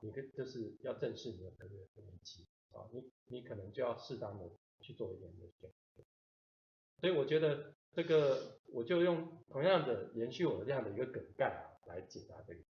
[0.00, 6.04] 你可就是要正视你的这个危机啊，你你可能就要适当的去做一点的选择。
[7.00, 12.60] 所以我觉得这个我就用同样的延续我的这样的一个梗概啊来解答这个。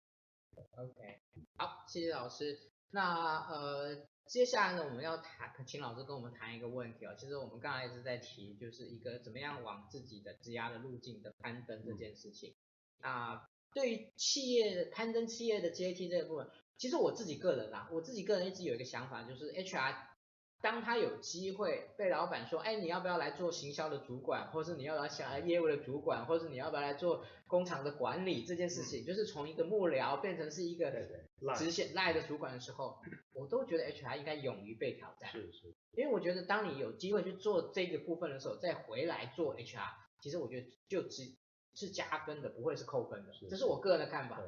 [0.77, 1.19] OK，
[1.57, 2.57] 好，谢谢老师。
[2.91, 4.07] 那呃。
[4.25, 7.13] 接下来呢，我们要谈，请老师跟我们谈一个问题哦。
[7.15, 12.55] 其实我们刚才一直在提，就是一个怎么样往自己的职涯的路径的攀登这件事情。
[13.01, 19.95] 啊，对于企业攀登企业的阶梯这个部分，其实我自己个人啊，我自己个人一直有一个想法，就是 HR。
[20.61, 30.91] 当他有机会被老板说，哎，你要不要来做行销的主管，或是你要不要想来业务的主管，或是你要不要来做工厂的管理这件事情，嗯、就是从一个幕僚变成是一个
[31.55, 32.97] 直线赖的主管的时候，
[33.33, 35.29] 我都觉得 HR 应该勇于被挑战。
[35.29, 35.75] 是是。
[35.91, 41.35] 因为我觉得当你有机会去做这个部分的时候，再回来做 HR，其实我觉得就只
[41.75, 43.31] 是加分的，不会是扣分的。
[43.47, 44.41] 这是我个人的看法。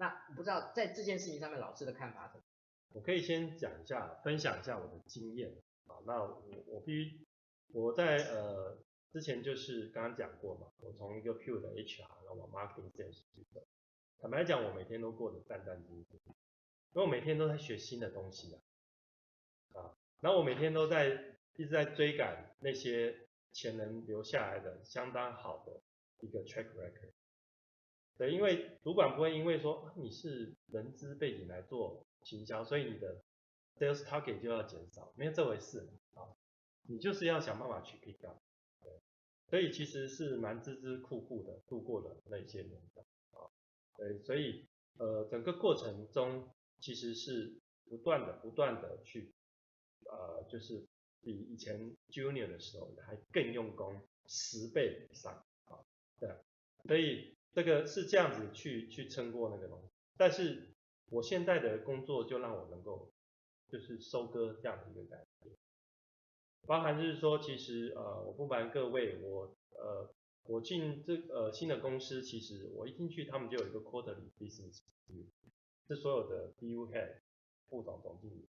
[0.00, 2.46] 那不知道在这件事情上面，老师的看法怎么？
[2.94, 5.52] 我可以先讲一下，分享一下我的经验
[5.86, 6.00] 啊。
[6.06, 7.26] 那我我必须
[7.74, 8.78] 我在呃
[9.12, 13.62] 之前就是刚刚讲过嘛，我从一个 pure 的 HR 然后往 marketing sales 去走。
[14.18, 18.58] 坦白讲，我每天都过得战战兢兢，因为我每天都在学新的东西啊。
[19.74, 25.82] 啊，然后我每天都在一直在追赶那些前人留下来的相当好的
[26.20, 27.12] 一个 track record。
[28.20, 32.04] 对，因为主管不会因为说你是人资背景来做。
[32.22, 33.22] 行销，所以你的
[33.78, 36.36] sales target 就要减少，没有这回事啊，
[36.82, 38.36] 你就是要想办法去 pick up，
[38.82, 38.92] 对，
[39.48, 43.00] 所以其实是蛮孜孜酷酷的度过了那些年的
[43.30, 43.48] 啊，
[43.96, 44.68] 对，所以
[44.98, 46.46] 呃整个过程中
[46.78, 49.32] 其实是不断的不断的去
[50.04, 50.86] 呃就是
[51.22, 55.32] 比以前 junior 的时候还更用功十倍以上
[55.64, 55.80] 啊，
[56.18, 56.28] 对，
[56.86, 60.68] 所以这个是这样子去去撑过那个东西，但是。
[61.12, 63.10] 我现在的工作就让我能够，
[63.68, 65.50] 就是收割这样的一个感觉，
[66.68, 70.08] 包含就是说，其实呃，我不瞒各位，我呃，
[70.44, 75.26] 我进这呃新的公司，其实我一进去，他们就有一个 quarterly business review，
[75.88, 77.16] 是所有的 BU head
[77.68, 78.46] 副总总经理，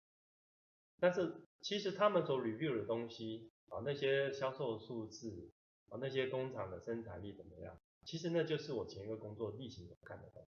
[0.98, 5.48] 但是其实他们所 review 的东西啊，那些销售数字
[5.88, 10.46] 啊，那些工厂的生产力怎么样，其实那就是我前一个工作例行所看得到。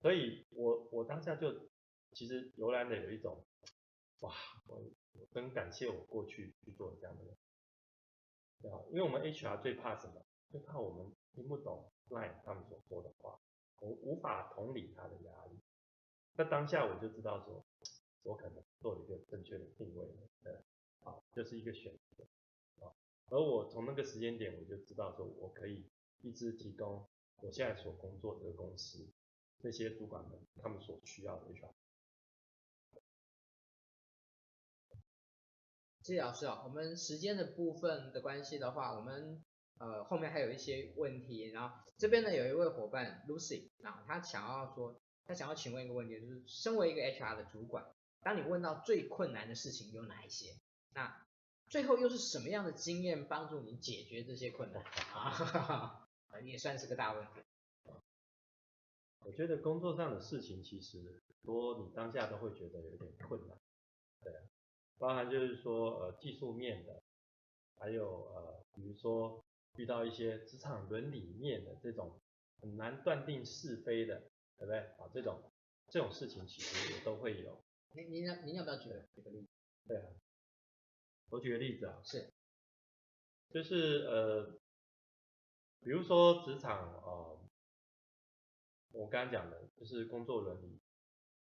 [0.00, 1.68] 所以我我当下就
[2.12, 3.44] 其实油然的有一种，
[4.20, 4.32] 哇，
[4.66, 4.82] 我
[5.12, 7.36] 我真感谢我过去去做这样的人，
[8.60, 10.24] 对吧，因为我们 HR 最怕什么？
[10.50, 13.38] 最怕我们听不懂 line 他们所说的话，
[13.80, 15.60] 我无法同理他的压力。
[16.34, 17.64] 那当下我就知道说，
[18.22, 20.06] 我可能做了一个正确的定位，
[20.42, 20.52] 对，
[21.00, 22.24] 啊，就是一个选择，
[22.84, 22.92] 啊，
[23.30, 25.88] 而我从那个时间点我就知道说，我可以
[26.22, 27.08] 一直提供
[27.40, 29.06] 我现在所工作的公司。
[29.58, 31.72] 这些主管们他们所需要的 HR。
[36.02, 39.42] 谢谢老师啊，我们时间的部分的关系的话，我们
[39.78, 47.84] 呃后面还有一些问题，然后这边呢有一位伙伴 Lucy，然后他想要说，他想要请问一个问题，就是身为一个 HR 的主管，
[48.22, 50.54] 当你问到最困难的事情有哪一些，
[50.92, 51.26] 那
[51.68, 56.02] 最后又是什么样的经验帮助你解决这些困难啊？
[56.44, 57.40] 也算是个大问题。
[59.20, 63.58] 我觉得工作上的事情其实多，你当下都会觉得有点困难，
[64.22, 64.42] 对啊，
[64.98, 67.02] 包含就是说呃技术面的，
[67.74, 72.20] 还有呃比如说遇到一些职场伦理面的这种
[72.60, 74.20] 很难断定是非的，
[74.58, 75.10] 对不对啊？
[75.12, 75.42] 这种
[75.88, 77.64] 这种事情其实也都会有。
[77.94, 79.48] 您您要您要不要举举个例子？
[79.88, 80.06] 对啊，
[81.30, 82.32] 我举个例子啊，是，
[83.50, 84.58] 就是呃，
[85.80, 87.02] 比如说职场啊。
[87.04, 87.36] 呃
[88.92, 90.80] 我刚刚讲的就是工作伦理、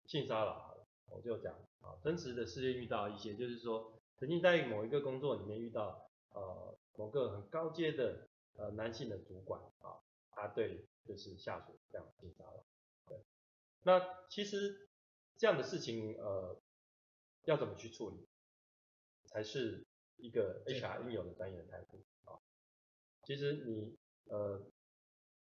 [0.07, 0.77] 性骚扰，
[1.07, 12.65] 我就讲啊，真实的事件遇到一些，就是说曾经在某一个工作里面遇到呃某个很高阶的呃男性的主管啊，他对就是下属这样性骚扰，
[13.07, 13.25] 对，
[13.83, 14.89] 那其实
[15.37, 16.61] 这样的事情呃
[17.45, 18.27] 要怎么去处理，
[19.27, 22.41] 才是一个 HR 应有的专业的态度啊。
[23.23, 23.97] 其实你
[24.29, 24.59] 呃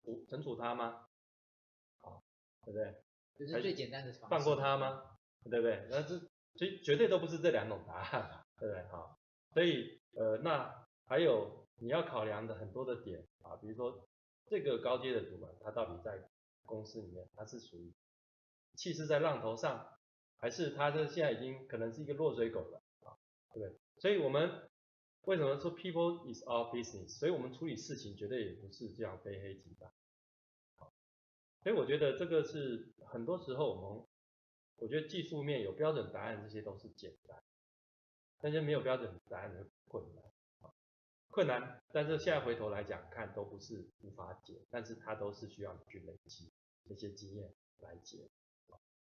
[0.03, 1.07] 处惩处他吗？
[2.63, 3.03] 对不对？
[3.35, 4.13] 这是最简单的。
[4.29, 5.17] 放过他吗？
[5.43, 5.87] 对不对？
[5.89, 6.19] 那这
[6.53, 8.83] 其实绝对都不是这两种答案，对不对？
[8.89, 9.17] 好，
[9.53, 14.07] 所以呃，那还有你要考量的很多的点啊，比如说
[14.45, 16.29] 这个高阶的主管，他到底在
[16.65, 17.91] 公司里面他是属于
[18.75, 19.97] 气势在浪头上，
[20.37, 23.17] 还是他这现在已经可能是一个落水狗了啊？
[23.53, 23.79] 对不对？
[23.97, 24.69] 所以我们
[25.23, 27.09] 为什么说 people is our business？
[27.19, 29.87] 所以我们处理事情绝对也不是这样非黑即白。
[31.63, 34.07] 所以我觉得这个是很多时候我们，
[34.77, 37.41] 我觉得技术面有标准答案，这些都是简单，
[38.39, 40.23] 但是没有标准答案的困难。
[41.29, 46.51] 困难，但是现在回头来讲看，都不是无法解，但是它都是需要你去累积
[46.89, 48.27] 这些经验来解。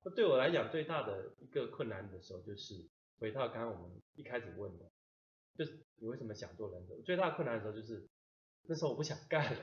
[0.02, 2.86] 那对我来讲，最大的一个困难的时候，就是
[3.18, 4.90] 回到刚刚我们一开始问的，
[5.54, 6.94] 就是你为什么想做忍者？
[7.04, 8.08] 最大困难的时候，就是
[8.62, 9.60] 那时候我不想干了。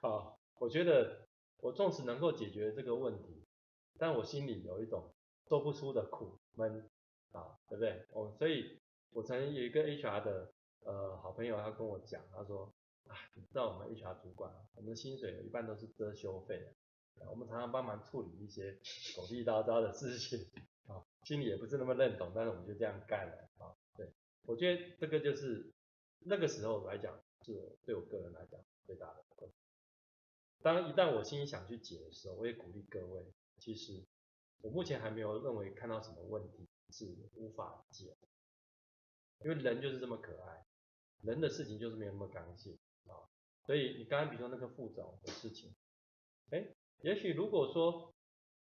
[0.00, 1.26] 啊，我觉得
[1.58, 3.44] 我纵使能够解决这个问题，
[3.98, 5.12] 但我心里有一种
[5.48, 6.90] 说不出的苦闷
[7.32, 8.06] 啊，对不对？
[8.10, 10.52] 我，所以我曾经有一个 HR 的。
[10.84, 12.64] 呃，好朋友他跟我讲，他说，
[13.06, 16.58] 啊，你知道我们 HR 主管，我们薪水有一半都是遮羞费
[17.14, 18.72] 的，我们常常帮忙处理一些
[19.16, 20.40] 狗屁叨叨的事情，
[20.88, 23.70] 啊，心里也不是那么认同，但是我们就这样干了，啊，
[24.44, 25.72] 我觉得这个就是
[26.20, 29.56] 那个时候来讲，是我对我个人来讲最大的困难。
[30.62, 33.24] 当，一旦我心里想去解的时候，我也鼓励各位，
[33.58, 34.04] 其实
[34.60, 38.16] 我目前还没有认为看到什么问题是无法解，
[39.44, 40.64] 因为人就是这么可爱。
[41.22, 42.76] 人的事情就是没有那么刚性
[43.06, 43.14] 啊，
[43.64, 45.72] 所以你刚刚比如说那个副总的事情，
[46.50, 46.66] 哎，
[47.02, 48.12] 也许如果说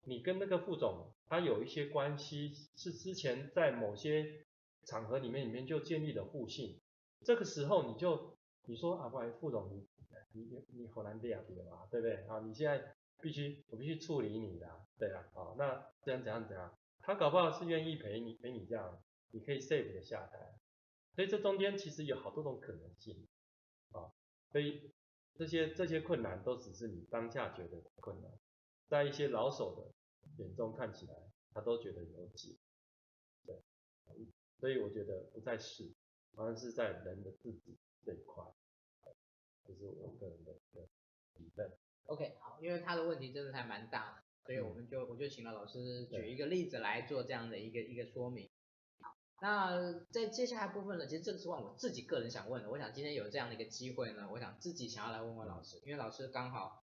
[0.01, 4.45] 你跟那个副总他有一些关系，是之前在某些
[4.85, 6.79] 场合里面里面就建立了互信，
[7.23, 9.87] 这个时候你就你说啊，不好，副总你
[10.33, 11.87] 你你你好难对啊，对吧？
[11.91, 12.15] 对不对？
[12.27, 14.67] 啊，你现在必须我必须处理你的，
[14.97, 20.41] 对啊，啊，那这样怎样怎样，他搞不好是愿意陪你陪你这样，你可以 save 的下单。
[21.15, 23.27] 所以这中间其实有好多种可能性，
[23.91, 24.11] 啊，
[24.51, 24.91] 所以
[25.35, 28.31] 这些这些困难都只是你当下觉得困难，
[28.87, 31.13] 在一些老手的眼中看起来，
[31.53, 32.55] 他都觉得有解，
[34.63, 35.91] 所以我觉得不在事，
[36.31, 38.41] 反而是在人的自己这一块，
[39.67, 40.87] 这是我个人的一个
[41.33, 41.69] 理论。
[42.05, 48.49] OK，好，因为他的问题真的还蛮大的，所以我们就我就请了老师举一个例子来做这样的一个一个说明。
[49.41, 52.69] 那在接下来部分呢，其实这个是我自己个人想问的。
[52.69, 56.85] 我想今天有这样的一个机会呢，我想自己想要来问问老师，因为老师刚好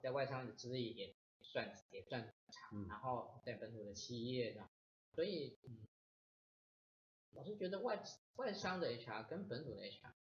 [0.00, 4.70] 在外商的资历也算也算长，然后在本土的企业这样，
[5.16, 5.78] 所以嗯，
[7.32, 8.02] 老师觉得外
[8.36, 10.12] 外商的 HR 跟本土的 HR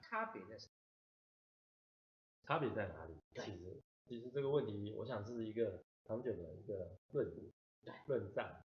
[0.00, 0.72] 差别在什么？
[2.44, 3.14] 差别在哪里？
[3.34, 7.26] 其实其实这个问题，我想是一个长久的一个论
[8.06, 8.64] 论战。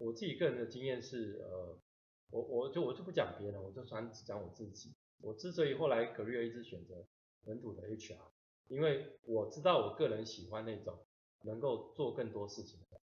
[0.00, 1.78] 我自己个人的经验是，呃，
[2.30, 4.94] 我我就我就不讲别人，我就专只讲我自己。
[5.20, 7.04] 我之所以后来 career 一直选择
[7.44, 8.30] 本土的 HR，
[8.68, 11.04] 因为我知道我个人喜欢那种
[11.42, 13.00] 能够做更多事情的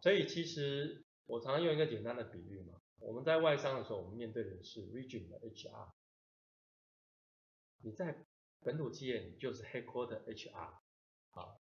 [0.00, 5.92] 所以其实我常常用一个简单的比喻嘛，我们在外商的时候，我们面对的是 region 的 HR，
[7.82, 8.26] 你在
[8.60, 10.80] 本土企业，你就是 headquarter HR，
[11.30, 11.60] 啊，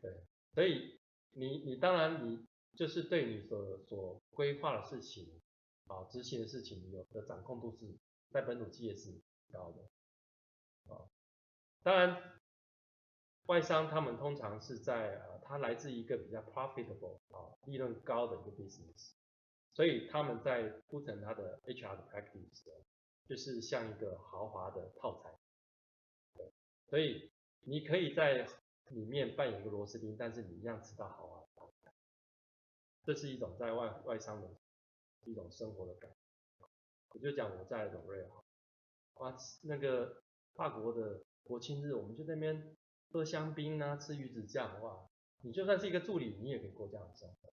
[0.00, 0.22] 对，
[0.54, 0.96] 所以。
[1.32, 5.40] 你你当然你就是对你所所规划的事情
[5.86, 7.96] 啊，执行的事情，有的掌控度是
[8.30, 9.20] 在本土企业是
[9.52, 9.82] 高的
[10.92, 11.06] 啊。
[11.82, 12.37] 当然，
[13.48, 19.12] 外商他们通常是在呃，它来自一个比较 profitable 啊，利润高的一个 business，
[19.74, 22.62] 所以他们在铺陈他的 HR 的 practice，
[23.28, 25.34] 就是像一个豪华的套餐。
[26.88, 27.30] 所以
[27.66, 28.48] 你可以在。
[28.90, 31.36] 里面扮演一个螺丝钉，但是你一样知道好啊，
[33.04, 34.48] 这是一种在外外商的
[35.26, 36.66] 一种生活的感觉。
[37.10, 38.30] 我就讲我在荣瑞啊，
[39.16, 40.22] 哇，那个
[40.54, 42.74] 法国的国庆日，我们就在那边
[43.10, 45.08] 喝香槟啊，吃鱼子酱，哇，
[45.42, 47.52] 你就算是一个助理，你也可以过这样的生活。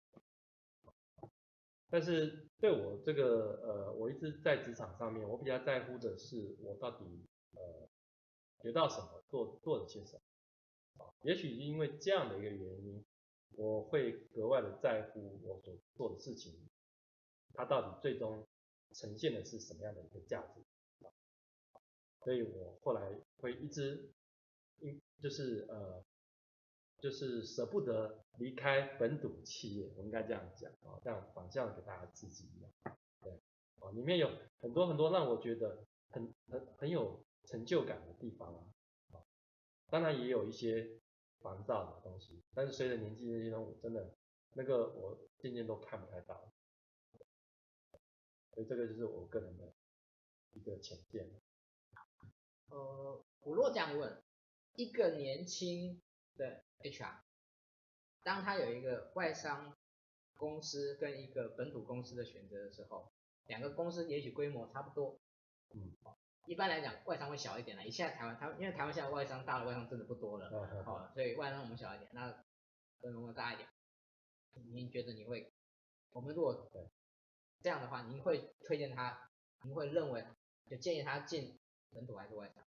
[1.89, 7.05] 但是对我这个呃，我一直在职场上面，我比较在乎的是我到底
[7.51, 7.87] 呃
[8.61, 11.13] 学到什么，做做了些什么。
[11.21, 13.05] 也许因为这样的一个原因，
[13.51, 16.67] 我会格外的在乎我所做的事情，
[17.53, 18.47] 它到底最终
[18.93, 20.63] 呈现的是什么样的一个价值。
[22.23, 24.11] 所以我后来会一直，
[25.21, 26.03] 就是呃，
[26.99, 32.71] 就是舍不得离开本土企业，我应该这样讲啊，这样反向给大家刺激一样。
[33.21, 33.31] 对，
[33.79, 34.29] 啊，里面有
[34.59, 38.53] 很多很多让我觉得很很很有成就感的地方
[39.11, 39.23] 啊，
[39.89, 40.99] 当然也有一些。
[41.43, 44.15] 烦躁的东西，但是随着年纪的增长，我真的
[44.53, 46.53] 那个我渐渐都看不太到了，
[48.53, 49.73] 所以这个就是我个人的
[50.53, 51.29] 一个浅见。
[52.69, 54.23] 呃，我若这样问，
[54.75, 56.01] 一个年轻
[56.35, 57.19] 的 HR，
[58.23, 59.77] 当他有一个外商
[60.35, 63.11] 公司跟一个本土公司的选择的时候，
[63.45, 65.19] 两个公司也许规模差不多，
[65.75, 65.93] 嗯，
[66.47, 67.85] 一般来讲外商会小一点了。
[67.85, 70.49] 以现在台湾，台因为台湾现在外商大的外商真的不多了，
[70.83, 72.43] 好、嗯，所以外商我们小一点，那
[72.99, 73.69] 规模大一点。
[74.71, 75.51] 您觉得你会，
[76.11, 76.69] 我们如果
[77.61, 79.29] 这样的话，您会推荐他，
[79.63, 80.25] 您会认为
[80.67, 81.59] 就建议他进
[81.91, 82.63] 本土还是外商？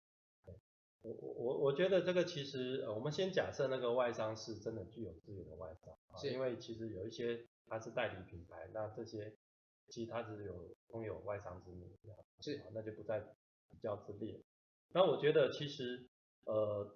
[1.02, 9.34] 我我我我觉得这个其实，呃，我们先假设那个外商是真的具有资源的外商，是因为其实有一些它是代理品牌，那这些
[9.88, 11.90] 其实它是有拥有外商之名，
[12.40, 13.20] 是，那就不在
[13.70, 14.42] 比较之列。
[14.92, 16.06] 那我觉得其实，
[16.44, 16.94] 呃，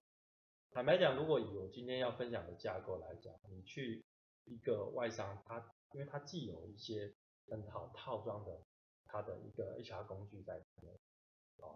[0.71, 4.05] 坦白讲，如果以我今天要分享的架构来讲，你去
[4.45, 7.15] 一个外商，它因为它既有一些
[7.49, 8.61] 很好套装的
[9.07, 10.93] 它的一个 HR 工具在里面，
[11.61, 11.73] 啊，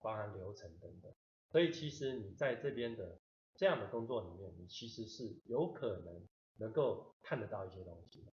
[0.00, 1.12] 包含流程等等。
[1.52, 3.20] 所以其实你在这边的
[3.56, 6.26] 这样的工作里面，你其实是有可能
[6.56, 8.32] 能够看得到一些东西的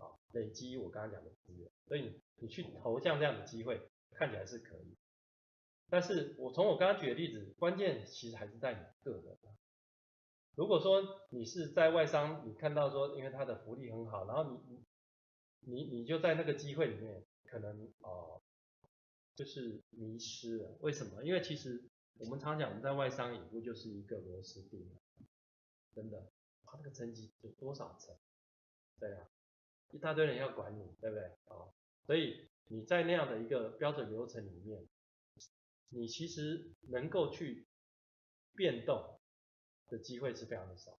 [0.00, 1.68] 啊，累积我刚刚讲的资源。
[1.88, 4.96] 所以你你去投像这样的机会，看起来是可以。
[5.90, 9.36] 但是我从我刚刚举的例子，关键其实还是在你个人。
[10.54, 14.84] 如果说你是在外商，你看到说因为他的福利很好，然后你你
[15.60, 18.40] 你你就在那个机会里面，可能哦、
[19.34, 20.76] 就是迷失了。
[20.80, 21.24] 为什么？
[21.24, 21.82] 因为其实。
[22.18, 24.88] 我们常讲，我们在外商也不就是一个螺丝钉，
[25.94, 26.32] 真的，
[26.64, 28.16] 他那个层级有多少层？
[28.98, 29.28] 对啊，
[29.90, 31.24] 一大堆人要管你，对不对？
[31.44, 31.68] 啊，
[32.06, 34.88] 所以你在那样的一个标准流程里面，
[35.90, 37.66] 你其实能够去
[38.54, 39.20] 变动
[39.88, 40.98] 的机会是非常的少。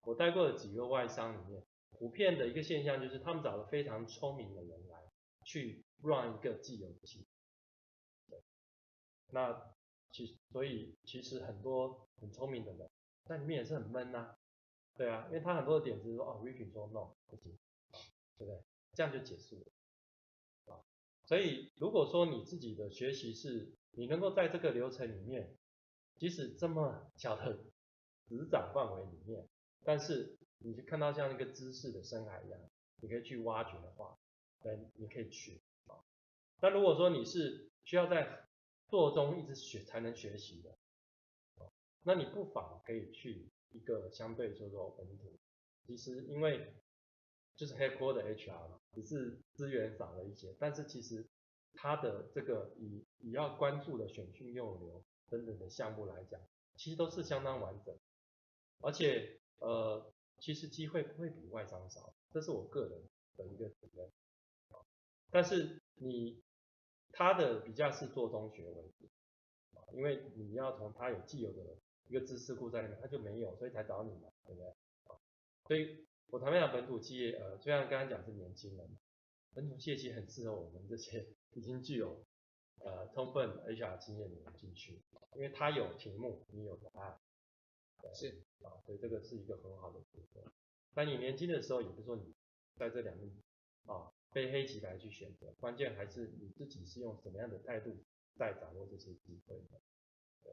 [0.00, 5.02] 我带过的几个外商里面，普遍的一个现象就是，他们找了非常聪明的人来
[5.44, 7.26] 去 run 一个既有的系。
[8.30, 8.42] 对，
[9.32, 9.76] 那。
[10.26, 12.90] 其所以其实很多很聪明的人
[13.24, 14.34] 在里面也是很闷呐、
[14.96, 17.56] 对啊，因为他很多的点子说哦，Ricky 说 no 不行，
[18.36, 18.60] 对不对？
[18.94, 20.82] 这样就结束了啊。
[21.24, 25.56] 所以如果说你自己的学习是你能够在这个流程里面，
[26.16, 27.56] 即使这么小的
[28.26, 29.46] 执掌范围里面，
[29.84, 32.60] 但是你就看到像一个知识的深海一样，
[33.00, 34.18] 你可以去挖掘的话，
[34.62, 36.02] 对，你可以去啊。
[36.58, 38.47] 但如果说你是需要在
[38.88, 40.74] 做中一直学才能学习的，
[42.04, 45.38] 那你不妨可以去一个相对说说本土，
[45.86, 46.72] 其实因为
[47.54, 51.28] 就是 headquarter HR 嘛，只是资源少了一些，但是其实
[51.74, 56.40] 它的这个以以要关注的选训用流等等的项目来讲，
[56.76, 57.94] 其实都是相当完整，
[58.80, 63.02] 而且呃其实机会不会比外商少，这是我个人
[63.36, 64.10] 的一个体验，
[65.30, 66.42] 但是你。
[67.18, 69.08] 他的比较是做中学为主，
[69.92, 74.72] 因为你要从他有既有的一个知识库在里面，他就没有，所以才找你嘛，对不对？
[75.66, 78.96] 所以我谈不讲本土企业，呃，虽然刚刚讲是年轻人，
[79.52, 82.24] 本土企业其实很适合我们这些 已经具有
[82.84, 85.02] 呃充分 HR 经验的人进去，
[85.34, 87.18] 因为他有题目，你有答案，
[88.14, 90.52] 是啊，所以这个是一个很好的组合。
[90.94, 92.32] 但你年轻的时候，也不是说你
[92.76, 93.28] 在这两面
[93.86, 94.12] 啊。
[94.30, 98.04] 非黑即白去选择，关键还是你自己是用什么样的态度
[98.36, 99.80] 在掌握这些机会的。
[100.44, 100.52] 对，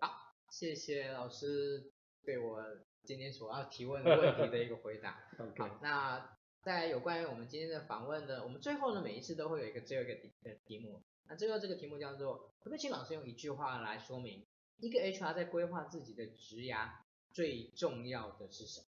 [0.00, 1.92] 好，谢谢老师
[2.22, 2.62] 对我
[3.02, 5.28] 今天所要提问的问题的一个回答。
[5.58, 11.02] 好，那在有关于我们今天的访问的，我们最后呢，每一次都会有一个最后一个题的题目。
[11.26, 14.46] 那最后这个题目叫做，可不可以请老师用一句话来说明
[14.78, 16.90] 一个 HR 在规划自己的职涯
[17.32, 18.86] 最重要的是什么？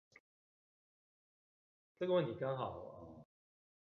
[1.99, 2.93] 这个问题刚好。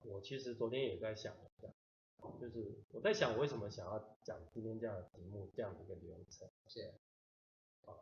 [0.03, 1.69] 我其实昨天也在想一下，
[2.41, 6.49] 就是我在想我为什么想要讲今天这样的题目，这样的一个流程。
[6.69, 6.95] 是
[7.85, 7.95] 啊，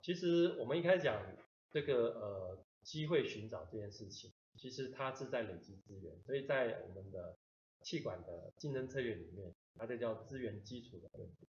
[0.00, 1.24] 其实我们一开始讲
[1.70, 7.36] 这个呃机会寻找这件事情，其实它是在累积资源，所以在我们的
[7.82, 11.46] 气管的竞争策略里面，它这叫资源基础的问题。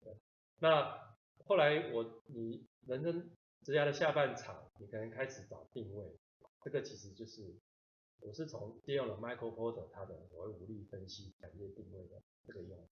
[0.00, 0.16] 对，
[0.58, 3.30] 那后来我你人生
[3.62, 6.18] 职涯的下半场，你可能开始找定位，
[6.62, 7.54] 这个其实就是。
[8.24, 12.88] 我是从借用了 Michael Porter 他的所谓五力分析产业定位的这个用，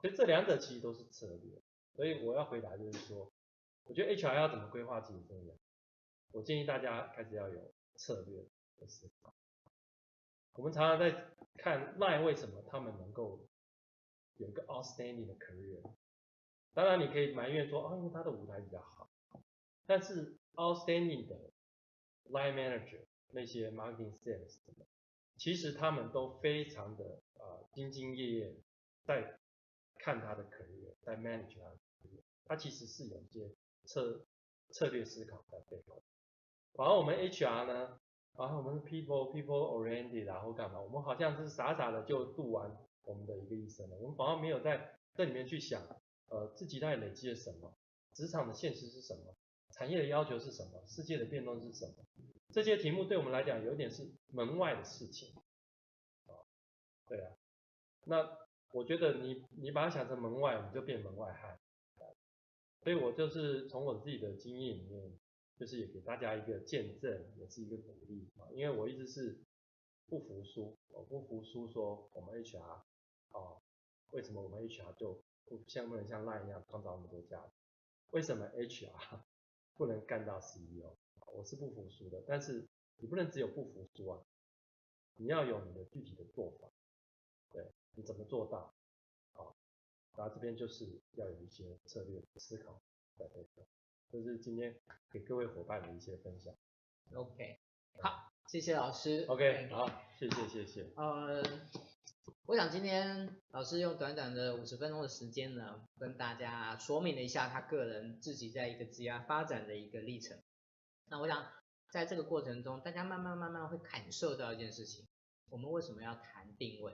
[0.00, 1.60] 所以这两者其实都是策略。
[1.94, 3.32] 所以我要回答就是说，
[3.84, 5.54] 我觉得 HR 要怎么规划自己重要。
[6.32, 8.44] 我建议大家开始要有策略
[8.76, 9.34] 的思考。
[10.52, 13.48] 我们常常在看 Line 为什么他们能够
[14.36, 15.94] 有一个 outstanding 的 career。
[16.74, 19.10] 当然你可以埋怨说啊，因为他的舞台比较好。
[19.86, 21.50] 但是 outstanding 的
[22.28, 23.05] Line Manager。
[23.36, 24.56] 那些 marketing sales，
[25.36, 28.54] 其实他们都非常的呃兢兢业业，
[29.04, 29.38] 在
[29.98, 34.24] 看他的潜力在 manage 他的潜力他其实是有一些策
[34.70, 36.02] 策略思考在背后。
[36.72, 38.00] 然后我们 HR 呢，
[38.32, 40.80] 啊，我们 people people oriented，然后干嘛？
[40.80, 42.74] 我们好像是傻傻的就度完
[43.04, 45.82] 我们的一个一生了，我们反而没有在这里面去想，
[46.28, 47.76] 呃，自己到底累积了什么，
[48.14, 49.34] 职场的现实是什么，
[49.76, 51.94] 产业的要求是什么，世界的变动是什么？
[52.52, 55.34] 这些题目对我们来讲有点是门外的事情，
[56.26, 56.32] 啊，
[57.06, 57.36] 对啊，
[58.04, 58.38] 那
[58.72, 61.58] 我觉得你你把它想成门外，你就变门外汉。
[62.82, 65.12] 所以我就是从我自己的经验里面，
[65.58, 68.46] 就是也给大家一个见证，也是一个鼓励啊。
[68.52, 69.42] 因为我一直是
[70.06, 72.84] 不服输，我不服输，说我们 HR 啊，
[74.12, 77.52] 为什么我们 HR 就不像不能像 LINE 一样创造那么多价值？
[78.10, 79.20] 为什么 HR
[79.76, 80.96] 不能干到 CEO？
[81.34, 82.66] 我是不服输的，但是
[82.98, 84.22] 你不能只有不服输啊，
[85.16, 86.68] 你要有你的具体的做法，
[87.52, 88.74] 对，你怎么做到？
[90.16, 92.80] 然后这边就是要有一些策略思考
[93.18, 93.66] 在这边，
[94.10, 94.74] 这是今天
[95.10, 96.54] 给各位伙伴的一些分享。
[97.12, 97.60] OK，
[98.00, 99.26] 好，谢谢老师。
[99.28, 99.86] OK，好，
[100.18, 100.90] 谢谢谢谢。
[100.96, 101.42] 呃，
[102.46, 110.38] 我想今天老师用短短的五十分钟的时间呢，跟大家说明了一下他个人自己在一个职业发展的一个历程。
[111.08, 111.46] 那我想
[111.90, 115.06] 在这个过程中，大家慢慢慢慢会感受到一件事情，
[115.50, 116.92] 我们为什么要谈定位？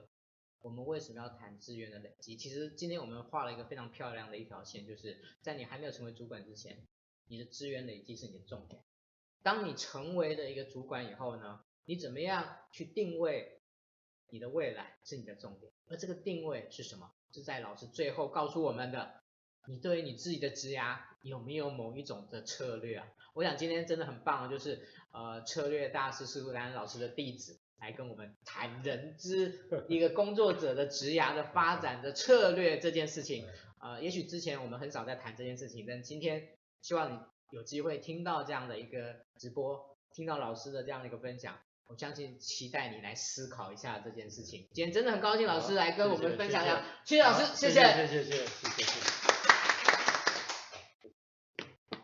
[0.60, 2.36] 我们为什么要谈资源的累积？
[2.36, 6.86] 其实今天我们画了一个非常漂亮的一条线，就是在你还没有成为主管之前，
[7.26, 8.82] 你的资源累积是你的重点。
[9.42, 13.61] 当你成为了一个主管以后呢，你怎么样去定位
[14.32, 15.70] 你的未来是你的重点。
[15.86, 17.08] 而这个定位是什么？
[17.32, 19.22] 是在老师最后告诉我们的。
[19.68, 23.06] 你对于你自己的职涯有没有某一种的策略啊？
[23.34, 27.60] 我想今天真的很棒，就是呃策略大师司徒丹老师的弟子。
[27.78, 29.58] 来跟我们谈人资
[29.88, 33.44] 一个工作者的职涯的发展的策略这件事情，
[33.80, 37.18] 呃，也许之前我们很少在谈这件事情，但今天希望你
[37.50, 44.68] 有机会听到这样的一个直播，听到老师的这样的一个分享，我相信期待你来思考一下这件事情。
[44.72, 49.00] 今天真的很高兴老师来跟我们分享一下，谢谢，老师，谢谢，谢谢，谢谢，谢谢，谢谢，谢谢。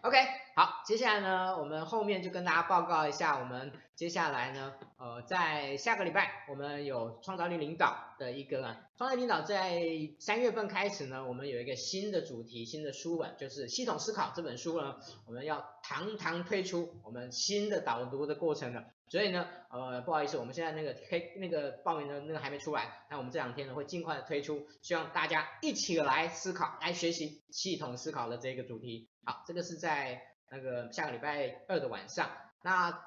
[0.03, 0.19] OK。
[0.57, 8.61] 好，接下来呢，我们后面就跟大家报告一下，我们接下来呢，呃，在下个礼拜，我们有创造力领导的一个
[8.97, 9.81] 创造力领导，在
[10.19, 18.83] 三月份开始呢，我们有一个新的主题，新的书本，就是系统思考这本书呢，我们要堂堂推出我们新的导读的过程了。
[19.11, 29.09] 所以呢，呃，不好意思，我们现在那个黑那个报名的那个还没出来，那我们这两天呢会尽快的推出，希望大家一起来思考，来学习系统思考的这个主题。
[29.25, 30.23] 好，这个是在。
[30.51, 32.31] 那个下个礼拜二的晚上，
[32.63, 32.99] 那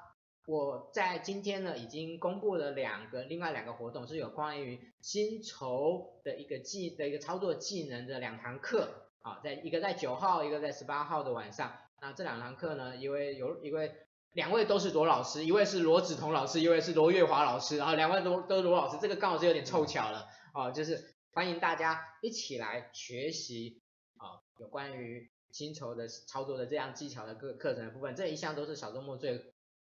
[0.46, 11.76] 我在今天呢已经公布了两个，另外两个活动是有关于薪酬的一个技的一个操作技能的两堂课啊，在一个在九号，一个在十八号的晚上。
[12.00, 13.92] 那这两堂课呢，一位有一位
[14.32, 23.80] 两位都是罗老师，一位是罗子彤老师，一位是罗月华老师，然后两位都都是罗老师，这个刚好是有点凑巧了啊，就是欢迎大家一起来学习
[24.16, 25.30] 啊，有关于。
[25.52, 29.52] 薪酬的操作的这样技巧的课课程的部分，这一项都是小周末最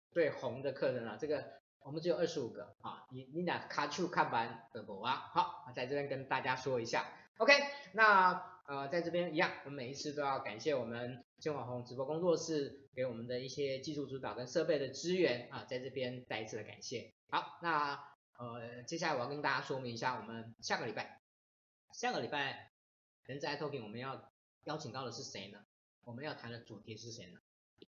[0.10, 1.18] 最红的课程了。
[1.20, 1.44] 这个
[1.82, 5.30] 我们只有二十五个啊，你你俩卡去看完的不啊？
[5.34, 7.06] 好，在这边跟大家说一下。
[7.40, 7.52] OK，
[7.92, 17.12] 那呃在这边一样，我们每一次都要感谢我们金网红直播工作室给我们的一些技术指导跟设备的资源啊，在这边再一次的感谢。
[17.30, 17.96] 好，那
[18.38, 21.20] 呃接下来我要跟大家说明一下，我们下个礼拜
[21.94, 22.72] 下个礼拜
[23.26, 24.32] 人资 iTalking 我们要。
[24.66, 25.58] 邀请到的是谁呢？
[26.04, 27.40] 我们要谈的主题是谁呢？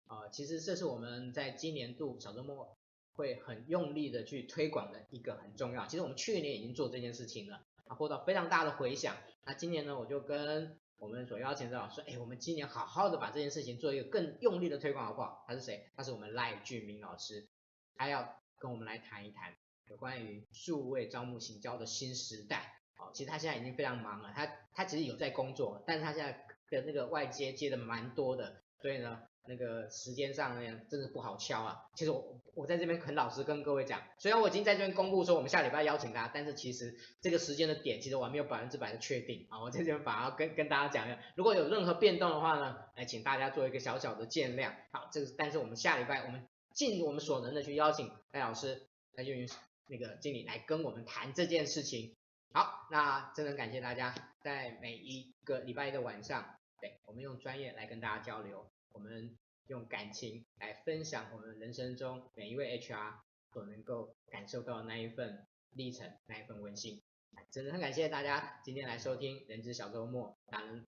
[0.06, 2.76] 啊、呃，其实这是我们在今年度小周末
[3.12, 5.86] 会很用力的去推广的一个很重要。
[5.86, 9.16] 其实我们去年已经做这件事情了，啊，获得非常大的回响。
[9.44, 15.44] 那今年呢，我就跟我们所邀请的老师，哎，我们今年好好的把这件事情做一个更用力的推广，好不好？
[15.46, 15.90] 他是谁？
[15.96, 17.48] 他是我们赖俊明老师，
[17.96, 19.54] 他要跟我们来谈一谈
[19.88, 22.80] 有关于数位招募行销的新时代。
[22.96, 26.44] 哦，其实他现在已经非常忙了，他他其实有在工作，但是他现在。
[26.70, 31.88] 的那个外接接的蛮多的，所以呢，那个时间上呢，真的不好敲啊。
[31.94, 39.60] 其实我我在这边很老实跟各位讲，虽然我已经在这边公布说我们下礼拜邀请大家，但是其实这个时间的点，其实我还没有百分之百的确定啊。
[39.60, 44.72] 我在这边反而跟跟大家讲一下，如果有任何变动的话呢，来请大家做一个小小的见谅。
[44.92, 49.48] 好，这个但是我们下礼拜我们尽我们所能的去邀请赖老师，赖俊云
[49.86, 52.16] 那个经理来跟我们谈这件事情。
[52.52, 59.36] 好，那真的感谢大家在每一个礼拜一的晚上，对，我们用专业来跟大家交流，我们
[59.66, 63.14] 用感情来分享我们人生中每一位 HR
[63.52, 67.02] 所能够感受到的那一份历程，那一份温馨。
[67.50, 70.86] 真的很感谢大家今天来收听人之小周末达人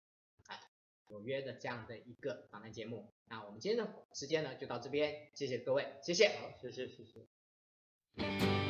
[1.08, 3.12] 有约的这样的一个访谈节目。
[3.26, 8.63] 那我们今天的时间呢就到这边，谢谢各位，谢谢，好，谢谢，谢谢。